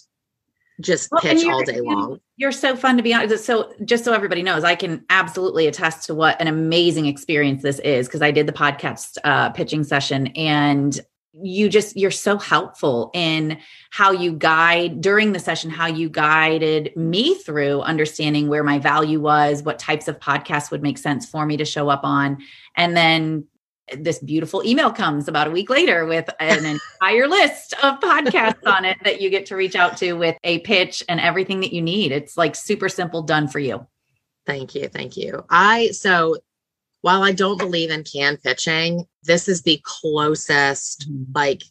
just 0.80 1.10
well, 1.10 1.20
pitch 1.20 1.44
all 1.44 1.64
day 1.64 1.80
long. 1.80 2.20
You're 2.36 2.52
so 2.52 2.76
fun 2.76 2.96
to 2.96 3.02
be 3.02 3.12
on. 3.12 3.36
So 3.38 3.72
just 3.84 4.04
so 4.04 4.12
everybody 4.12 4.42
knows, 4.42 4.64
I 4.64 4.74
can 4.74 5.04
absolutely 5.10 5.66
attest 5.66 6.06
to 6.06 6.14
what 6.14 6.40
an 6.40 6.46
amazing 6.46 7.06
experience 7.06 7.62
this 7.62 7.78
is 7.80 8.06
because 8.06 8.22
I 8.22 8.30
did 8.30 8.46
the 8.46 8.52
podcast 8.52 9.18
uh, 9.24 9.50
pitching 9.50 9.84
session 9.84 10.28
and 10.28 11.00
you 11.40 11.68
just 11.68 11.96
you're 11.96 12.10
so 12.10 12.38
helpful 12.38 13.10
in 13.14 13.58
how 13.90 14.10
you 14.10 14.32
guide 14.32 15.00
during 15.00 15.32
the 15.32 15.38
session 15.38 15.70
how 15.70 15.86
you 15.86 16.08
guided 16.08 16.90
me 16.96 17.34
through 17.34 17.80
understanding 17.82 18.48
where 18.48 18.64
my 18.64 18.78
value 18.78 19.20
was 19.20 19.62
what 19.62 19.78
types 19.78 20.08
of 20.08 20.18
podcasts 20.18 20.70
would 20.70 20.82
make 20.82 20.98
sense 20.98 21.26
for 21.26 21.44
me 21.46 21.56
to 21.56 21.64
show 21.64 21.88
up 21.90 22.00
on 22.02 22.38
and 22.76 22.96
then 22.96 23.44
this 23.96 24.18
beautiful 24.18 24.64
email 24.64 24.90
comes 24.90 25.28
about 25.28 25.46
a 25.48 25.50
week 25.50 25.70
later 25.70 26.04
with 26.06 26.28
an 26.40 26.64
entire 26.64 27.26
list 27.28 27.74
of 27.82 28.00
podcasts 28.00 28.66
on 28.66 28.84
it 28.84 28.96
that 29.04 29.20
you 29.20 29.30
get 29.30 29.46
to 29.46 29.56
reach 29.56 29.76
out 29.76 29.96
to 29.96 30.14
with 30.14 30.36
a 30.44 30.58
pitch 30.60 31.02
and 31.08 31.20
everything 31.20 31.60
that 31.60 31.72
you 31.72 31.80
need 31.82 32.12
it's 32.12 32.36
like 32.36 32.54
super 32.54 32.88
simple 32.88 33.22
done 33.22 33.48
for 33.48 33.58
you 33.58 33.86
thank 34.46 34.74
you 34.74 34.88
thank 34.88 35.16
you 35.16 35.44
i 35.50 35.88
so 35.88 36.36
while 37.00 37.22
I 37.22 37.30
don't 37.30 37.58
believe 37.58 37.92
in 37.92 38.02
can 38.02 38.38
pitching, 38.38 39.06
this 39.22 39.46
is 39.48 39.62
the 39.62 39.80
closest 39.84 41.08
Mhm. 41.08 41.26
like 41.32 41.62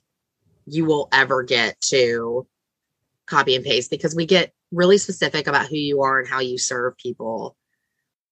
you 0.65 0.85
will 0.85 1.09
ever 1.11 1.43
get 1.43 1.79
to 1.81 2.47
copy 3.25 3.53
and 3.55 3.65
paste 3.65 3.91
because 3.91 4.15
we 4.15 4.25
get 4.25 4.53
really 4.71 4.97
specific 4.97 5.47
about 5.47 5.67
who 5.67 5.75
you 5.75 6.01
are 6.01 6.19
and 6.19 6.29
how 6.29 6.39
you 6.39 6.57
serve 6.57 6.95
people. 6.95 7.57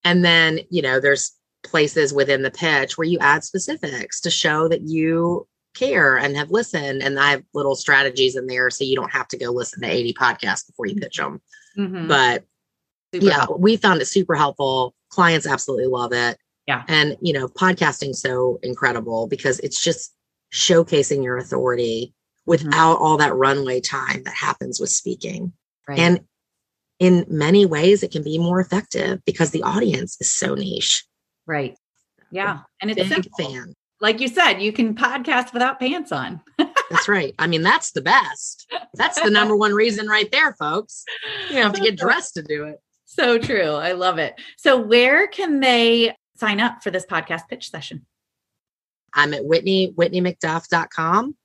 And 0.06 0.24
then, 0.24 0.62
you 0.69 0.82
know, 0.82 1.02
there's 1.02 1.34
places 1.65 2.13
within 2.13 2.41
the 2.43 2.51
pitch 2.51 2.97
where 2.97 3.08
you 3.08 3.17
add 3.19 3.43
specifics 3.43 4.21
to 4.21 4.30
show 4.30 4.67
that 4.67 4.82
you 4.82 5.47
care 5.75 6.17
and 6.17 6.36
have 6.38 6.51
listened. 6.51 7.04
And 7.04 7.19
I 7.19 7.32
have 7.32 7.43
little 7.54 7.75
strategies 7.75 8.36
in 8.36 8.47
there 8.47 8.69
so 8.69 8.84
you 8.84 8.95
don't 8.95 9.12
have 9.12 9.28
to 9.30 9.38
go 9.38 9.51
listen 9.51 9.82
to 9.82 9.89
80 9.91 10.13
podcasts 10.13 10.65
before 10.65 10.86
you 10.86 10.95
pitch 10.95 11.17
them. 11.17 11.41
Mhm. 11.78 12.08
But 12.08 12.45
Super 13.13 13.25
yeah, 13.25 13.34
helpful. 13.34 13.60
we 13.60 13.78
found 13.78 14.01
it 14.01 14.06
super 14.06 14.36
helpful. 14.36 14.95
Clients 15.10 15.45
absolutely 15.45 15.88
love 15.88 16.13
it. 16.13 16.38
Yeah. 16.67 16.84
And, 16.88 17.17
you 17.21 17.34
know, 17.34 17.47
podcasting 17.47 18.15
so 18.15 18.60
incredible 18.63 19.28
because 19.28 19.60
it's 19.60 19.82
just 19.82 20.13
showcasing 20.54 21.23
your 21.23 21.38
authority 21.38 22.13
without 22.45 22.97
all 22.97 23.17
that 23.17 23.36
runway 23.36 23.82
time 23.82 24.23
that 24.23 24.34
happens 24.34 24.80
with 24.80 24.89
speaking. 24.89 25.51
Right. 25.88 25.99
And 25.99 26.21
in 26.99 27.25
many 27.28 27.65
ways, 27.65 28.04
it 28.04 28.12
can 28.12 28.23
be 28.23 28.38
more 28.38 28.60
effective 28.62 29.19
because 29.25 29.51
the 29.51 29.63
audience 29.63 30.17
is 30.21 30.32
so 30.32 30.56
niche. 30.56 31.06
Right. 31.45 31.77
Yeah. 32.31 32.60
And 32.81 32.91
it's 32.91 32.99
a 32.99 33.03
Big 33.03 33.23
simple. 33.23 33.51
fan. 33.51 33.73
Like 34.01 34.19
you 34.19 34.27
said, 34.27 34.60
you 34.60 34.73
can 34.73 34.93
podcast 34.95 35.53
without 35.53 35.79
pants 35.79 36.12
on. 36.12 36.41
That's 36.89 37.08
right. 37.08 37.34
I 37.39 37.47
mean, 37.47 37.63
that's 37.63 37.91
the 37.91 38.01
best. 38.01 38.71
That's 38.93 39.19
the 39.19 39.31
number 39.31 39.55
one 39.55 39.73
reason 39.73 40.08
right 40.08 40.31
there, 40.31 40.53
folks. 40.53 41.03
You 41.47 41.55
don't 41.55 41.63
have 41.63 41.73
to 41.73 41.81
get 41.81 41.97
dressed 41.97 42.36
to 42.36 42.43
do 42.43 42.65
it. 42.65 42.79
So 43.05 43.39
true. 43.39 43.71
I 43.71 43.93
love 43.93 44.19
it. 44.19 44.36
So 44.58 44.77
where 44.77 45.27
can 45.27 45.62
they 45.62 46.15
sign 46.36 46.60
up 46.60 46.84
for 46.84 46.91
this 46.91 47.05
podcast 47.05 47.47
pitch 47.49 47.71
session? 47.71 48.05
I'm 49.13 49.34
at 49.34 49.45
Whitney, 49.45 49.93
WhitneyMcDuff.com. 49.93 51.36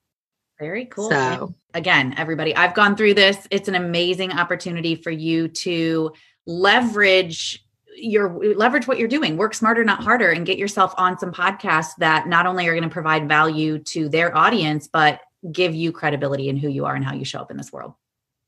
Very 0.59 0.85
cool. 0.85 1.09
So 1.09 1.55
again, 1.73 2.13
everybody, 2.17 2.55
I've 2.55 2.75
gone 2.75 2.95
through 2.95 3.15
this. 3.15 3.47
It's 3.49 3.67
an 3.67 3.75
amazing 3.75 4.33
opportunity 4.33 4.95
for 4.95 5.09
you 5.09 5.47
to 5.47 6.11
leverage 6.45 7.65
your 7.95 8.55
leverage 8.55 8.87
what 8.87 8.97
you're 8.97 9.07
doing 9.07 9.37
work 9.37 9.53
smarter 9.53 9.83
not 9.83 10.03
harder 10.03 10.31
and 10.31 10.45
get 10.45 10.57
yourself 10.57 10.93
on 10.97 11.17
some 11.19 11.31
podcasts 11.31 11.95
that 11.97 12.27
not 12.27 12.45
only 12.45 12.67
are 12.67 12.73
going 12.73 12.83
to 12.83 12.89
provide 12.89 13.27
value 13.27 13.77
to 13.79 14.07
their 14.09 14.35
audience 14.35 14.87
but 14.87 15.21
give 15.51 15.75
you 15.75 15.91
credibility 15.91 16.49
in 16.49 16.57
who 16.57 16.69
you 16.69 16.85
are 16.85 16.95
and 16.95 17.03
how 17.03 17.13
you 17.13 17.25
show 17.25 17.39
up 17.39 17.51
in 17.51 17.57
this 17.57 17.71
world 17.71 17.93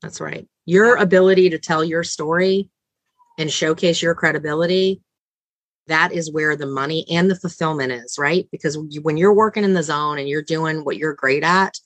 That's 0.02 0.20
right. 0.20 0.46
Your 0.66 0.96
ability 0.96 1.50
to 1.50 1.58
tell 1.58 1.82
your 1.82 2.04
story 2.04 2.68
and 3.38 3.50
showcase 3.50 4.02
your 4.02 4.14
credibility, 4.14 5.02
that 5.86 6.12
is 6.12 6.30
where 6.30 6.56
the 6.56 6.66
money 6.66 7.06
and 7.10 7.30
the 7.30 7.36
fulfillment 7.36 7.90
is, 7.92 8.16
right? 8.18 8.46
Because 8.50 8.78
when 9.02 9.16
you're 9.16 9.34
working 9.34 9.64
in 9.64 9.74
the 9.74 9.82
zone 9.82 10.18
and 10.18 10.28
you're 10.28 10.42
doing 10.42 10.84
what 10.84 10.96
you're 10.96 11.14
great 11.14 11.42
at, 11.42 11.78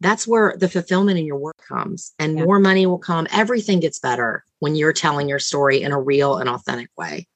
that's 0.00 0.26
where 0.28 0.54
the 0.56 0.68
fulfillment 0.68 1.18
in 1.18 1.24
your 1.26 1.38
work 1.38 1.56
comes 1.68 2.12
and 2.18 2.38
Yeah. 2.38 2.44
more 2.44 2.58
money 2.60 2.86
will 2.86 2.98
come. 2.98 3.26
Everything 3.32 3.80
gets 3.80 3.98
better 3.98 4.44
when 4.60 4.76
you're 4.76 4.92
telling 4.92 5.28
your 5.28 5.38
story 5.40 5.82
in 5.82 5.92
a 5.92 6.00
real 6.00 6.36
and 6.38 6.48
authentic 6.48 6.90
way. 6.96 7.26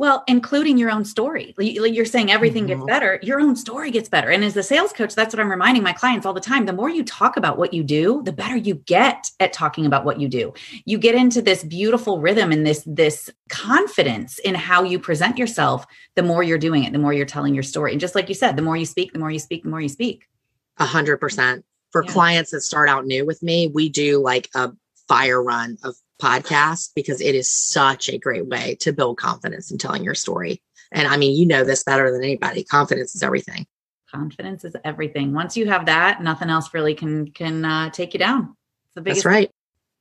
well 0.00 0.22
including 0.28 0.78
your 0.78 0.92
own 0.92 1.04
story 1.04 1.52
you're 1.58 2.04
saying 2.04 2.30
everything 2.30 2.66
gets 2.66 2.80
Mhm. 2.80 2.86
better 2.86 3.18
your 3.20 3.40
own 3.40 3.56
story 3.56 3.90
gets 3.90 4.08
better 4.08 4.28
and 4.30 4.44
as 4.44 4.56
a 4.56 4.62
sales 4.62 4.92
coach 4.92 5.12
that's 5.12 5.34
what 5.34 5.40
i'm 5.40 5.50
reminding 5.50 5.82
my 5.82 5.92
clients 5.92 6.24
all 6.24 6.32
the 6.32 6.40
time 6.40 6.66
the 6.66 6.72
more 6.72 6.88
you 6.88 7.02
talk 7.02 7.36
about 7.36 7.58
what 7.58 7.74
you 7.74 7.82
do 7.82 8.22
the 8.24 8.30
better 8.32 8.56
you 8.56 8.74
get 8.74 9.28
at 9.40 9.52
talking 9.52 9.86
about 9.86 10.04
what 10.04 10.20
you 10.20 10.28
do 10.28 10.52
you 10.84 10.98
get 10.98 11.16
into 11.16 11.42
this 11.42 11.64
beautiful 11.64 12.20
rhythm 12.20 12.52
and 12.52 12.64
this 12.64 12.84
this 12.86 13.28
confidence 13.48 14.38
in 14.38 14.54
how 14.54 14.84
you 14.84 15.00
present 15.00 15.36
yourself 15.36 15.84
the 16.14 16.22
more 16.22 16.44
you're 16.44 16.58
doing 16.58 16.84
it 16.84 16.92
the 16.92 16.98
more 17.00 17.12
you're 17.12 17.26
telling 17.26 17.52
your 17.52 17.64
story 17.64 17.90
and 17.90 18.00
just 18.00 18.14
like 18.14 18.28
you 18.28 18.36
said 18.36 18.56
the 18.56 18.62
more 18.62 18.76
you 18.76 18.86
speak 18.86 19.12
the 19.12 19.18
more 19.18 19.32
you 19.32 19.40
speak 19.40 19.64
the 19.64 19.68
more 19.68 19.80
you 19.80 19.88
speak 19.88 20.28
A 20.76 20.86
hundred 20.86 21.16
percent. 21.16 21.64
For 21.92 22.04
Yeah. 22.04 22.12
clients 22.12 22.50
that 22.50 22.60
start 22.60 22.88
out 22.88 23.06
new 23.06 23.24
with 23.24 23.42
me, 23.42 23.66
we 23.66 23.88
do 23.88 24.18
like 24.18 24.48
a 24.54 24.72
fire 25.08 25.42
run 25.42 25.78
of 25.82 25.96
podcasts 26.20 26.90
because 26.94 27.20
it 27.20 27.34
is 27.34 27.50
such 27.50 28.08
a 28.08 28.18
great 28.18 28.46
way 28.46 28.76
to 28.80 28.92
build 28.92 29.18
confidence 29.18 29.70
in 29.70 29.78
telling 29.78 30.04
your 30.04 30.14
story. 30.14 30.60
And 30.92 31.06
I 31.08 31.16
mean, 31.16 31.36
you 31.36 31.46
know 31.46 31.64
this 31.64 31.84
better 31.84 32.10
than 32.10 32.22
anybody. 32.22 32.64
Confidence 32.64 33.14
is 33.14 33.22
everything. 33.22 33.66
confidence 34.10 34.64
is 34.64 34.74
everything 34.84 35.34
once 35.34 35.54
you 35.54 35.66
have 35.66 35.84
that 35.84 36.22
nothing 36.22 36.48
else 36.48 36.72
really 36.72 36.94
can 36.94 37.30
can 37.30 37.62
uh, 37.64 37.90
take 37.90 38.14
you 38.14 38.18
down 38.18 38.56
it's 38.86 38.94
the 38.94 39.02
biggest 39.02 39.24
That's 39.24 39.34
right. 39.34 39.50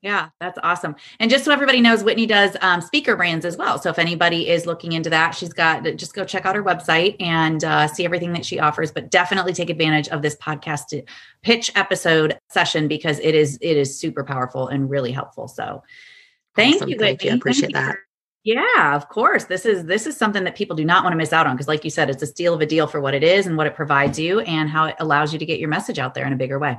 Yeah, 0.07 0.29
that's 0.39 0.57
awesome. 0.63 0.95
And 1.19 1.29
just 1.29 1.43
so 1.43 1.51
everybody 1.51 1.81
knows, 1.81 2.01
Whitney 2.01 2.25
does 2.25 2.55
um, 2.61 2.79
speaker 2.79 3.17
brands 3.17 3.43
as 3.43 3.57
well. 3.57 3.77
So 3.77 3.89
if 3.89 3.99
anybody 3.99 4.47
is 4.47 4.65
looking 4.65 4.93
into 4.93 5.09
that, 5.09 5.31
she's 5.31 5.51
got 5.51 5.83
just 5.97 6.13
go 6.13 6.23
check 6.23 6.45
out 6.45 6.55
her 6.55 6.63
website 6.63 7.17
and 7.19 7.61
uh, 7.65 7.87
see 7.89 8.05
everything 8.05 8.31
that 8.31 8.45
she 8.45 8.57
offers. 8.57 8.89
But 8.89 9.11
definitely 9.11 9.51
take 9.51 9.69
advantage 9.69 10.07
of 10.07 10.21
this 10.21 10.37
podcast 10.37 11.03
pitch 11.41 11.73
episode 11.75 12.39
session 12.49 12.87
because 12.87 13.19
it 13.19 13.35
is 13.35 13.57
it 13.61 13.75
is 13.75 13.99
super 13.99 14.23
powerful 14.23 14.69
and 14.69 14.89
really 14.89 15.11
helpful. 15.11 15.49
So 15.49 15.83
thank 16.55 16.75
Awesome. 16.77 16.87
you, 16.87 16.97
Thank 16.97 17.21
you. 17.25 17.31
I 17.31 17.33
Whitney. 17.33 17.39
appreciate 17.41 17.69
you 17.71 17.73
that. 17.73 17.97
yeah, 18.45 18.95
of 18.95 19.09
course. 19.09 19.43
This 19.43 19.65
is 19.65 19.83
this 19.87 20.07
is 20.07 20.15
something 20.15 20.45
that 20.45 20.55
people 20.55 20.77
do 20.77 20.85
not 20.85 21.03
want 21.03 21.11
to 21.11 21.17
miss 21.17 21.33
out 21.33 21.47
on 21.47 21.55
because, 21.57 21.67
like 21.67 21.83
you 21.83 21.89
said, 21.91 22.09
it's 22.09 22.23
a 22.23 22.27
steal 22.27 22.53
of 22.53 22.61
a 22.61 22.65
deal 22.65 22.87
for 22.87 23.01
what 23.01 23.13
it 23.13 23.25
is 23.25 23.45
and 23.45 23.57
what 23.57 23.67
it 23.67 23.75
provides 23.75 24.17
you 24.17 24.39
and 24.39 24.69
how 24.69 24.85
it 24.85 24.95
allows 24.99 25.33
you 25.33 25.39
to 25.39 25.45
get 25.45 25.59
your 25.59 25.67
message 25.67 25.99
out 25.99 26.13
there 26.13 26.25
in 26.25 26.31
a 26.31 26.37
bigger 26.37 26.59
way. 26.59 26.77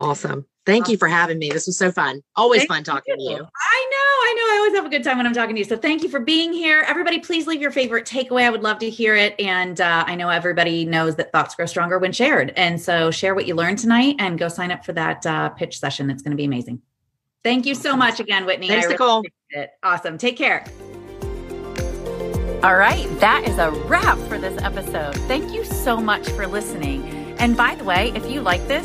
Awesome. 0.00 0.46
Thank 0.64 0.88
you 0.88 0.98
for 0.98 1.08
having 1.08 1.38
me. 1.38 1.48
This 1.48 1.66
was 1.66 1.78
so 1.78 1.90
fun. 1.90 2.22
Always 2.36 2.60
Thank 2.60 2.68
fun 2.68 2.84
talking 2.84 3.16
to 3.16 3.22
you. 3.22 3.36
I 3.36 3.36
know, 3.36 3.42
I 3.42 4.34
know. 4.36 4.54
I 4.54 4.56
always 4.58 4.74
have 4.74 4.84
a 4.84 4.90
good 4.90 5.02
time 5.02 5.16
when 5.16 5.26
I'm 5.26 5.32
talking 5.32 5.54
to 5.54 5.58
you. 5.60 5.64
So 5.64 5.78
thank 5.78 6.02
you 6.02 6.10
for 6.10 6.20
being 6.20 6.52
here. 6.52 6.84
Everybody, 6.86 7.20
please 7.20 7.46
leave 7.46 7.62
your 7.62 7.70
favorite 7.70 8.04
takeaway. 8.04 8.42
I 8.42 8.50
would 8.50 8.62
love 8.62 8.78
to 8.80 8.90
hear 8.90 9.16
it. 9.16 9.34
And 9.40 9.80
uh, 9.80 10.04
I 10.06 10.14
know 10.14 10.28
everybody 10.28 10.84
knows 10.84 11.16
that 11.16 11.32
thoughts 11.32 11.54
grow 11.54 11.64
stronger 11.64 11.98
when 11.98 12.12
shared. 12.12 12.52
And 12.54 12.78
so 12.80 13.10
share 13.10 13.34
what 13.34 13.46
you 13.46 13.54
learned 13.54 13.78
tonight 13.78 14.16
and 14.18 14.38
go 14.38 14.48
sign 14.48 14.70
up 14.70 14.84
for 14.84 14.92
that 14.92 15.24
uh, 15.24 15.48
pitch 15.48 15.78
session. 15.78 16.06
That's 16.06 16.22
going 16.22 16.32
to 16.32 16.36
be 16.36 16.44
amazing. 16.44 16.82
Thank 17.42 17.64
you 17.64 17.74
so 17.74 17.96
much 17.96 18.20
again, 18.20 18.44
Whitney. 18.44 18.68
Thanks, 18.68 18.84
I 18.84 18.88
really 18.88 18.94
Nicole. 18.94 19.18
appreciate 19.20 19.64
it. 19.64 19.70
Awesome. 19.82 20.18
Take 20.18 20.36
care. 20.36 20.66
All 22.62 22.76
right, 22.76 23.06
that 23.20 23.44
is 23.46 23.56
a 23.58 23.70
wrap 23.86 24.18
for 24.28 24.36
this 24.36 24.60
episode. 24.62 25.14
Thank 25.28 25.54
you 25.54 25.64
so 25.64 25.96
much 25.96 26.28
for 26.30 26.46
listening. 26.46 27.04
And 27.38 27.56
by 27.56 27.76
the 27.76 27.84
way, 27.84 28.10
if 28.16 28.28
you 28.28 28.40
like 28.40 28.66
this, 28.66 28.84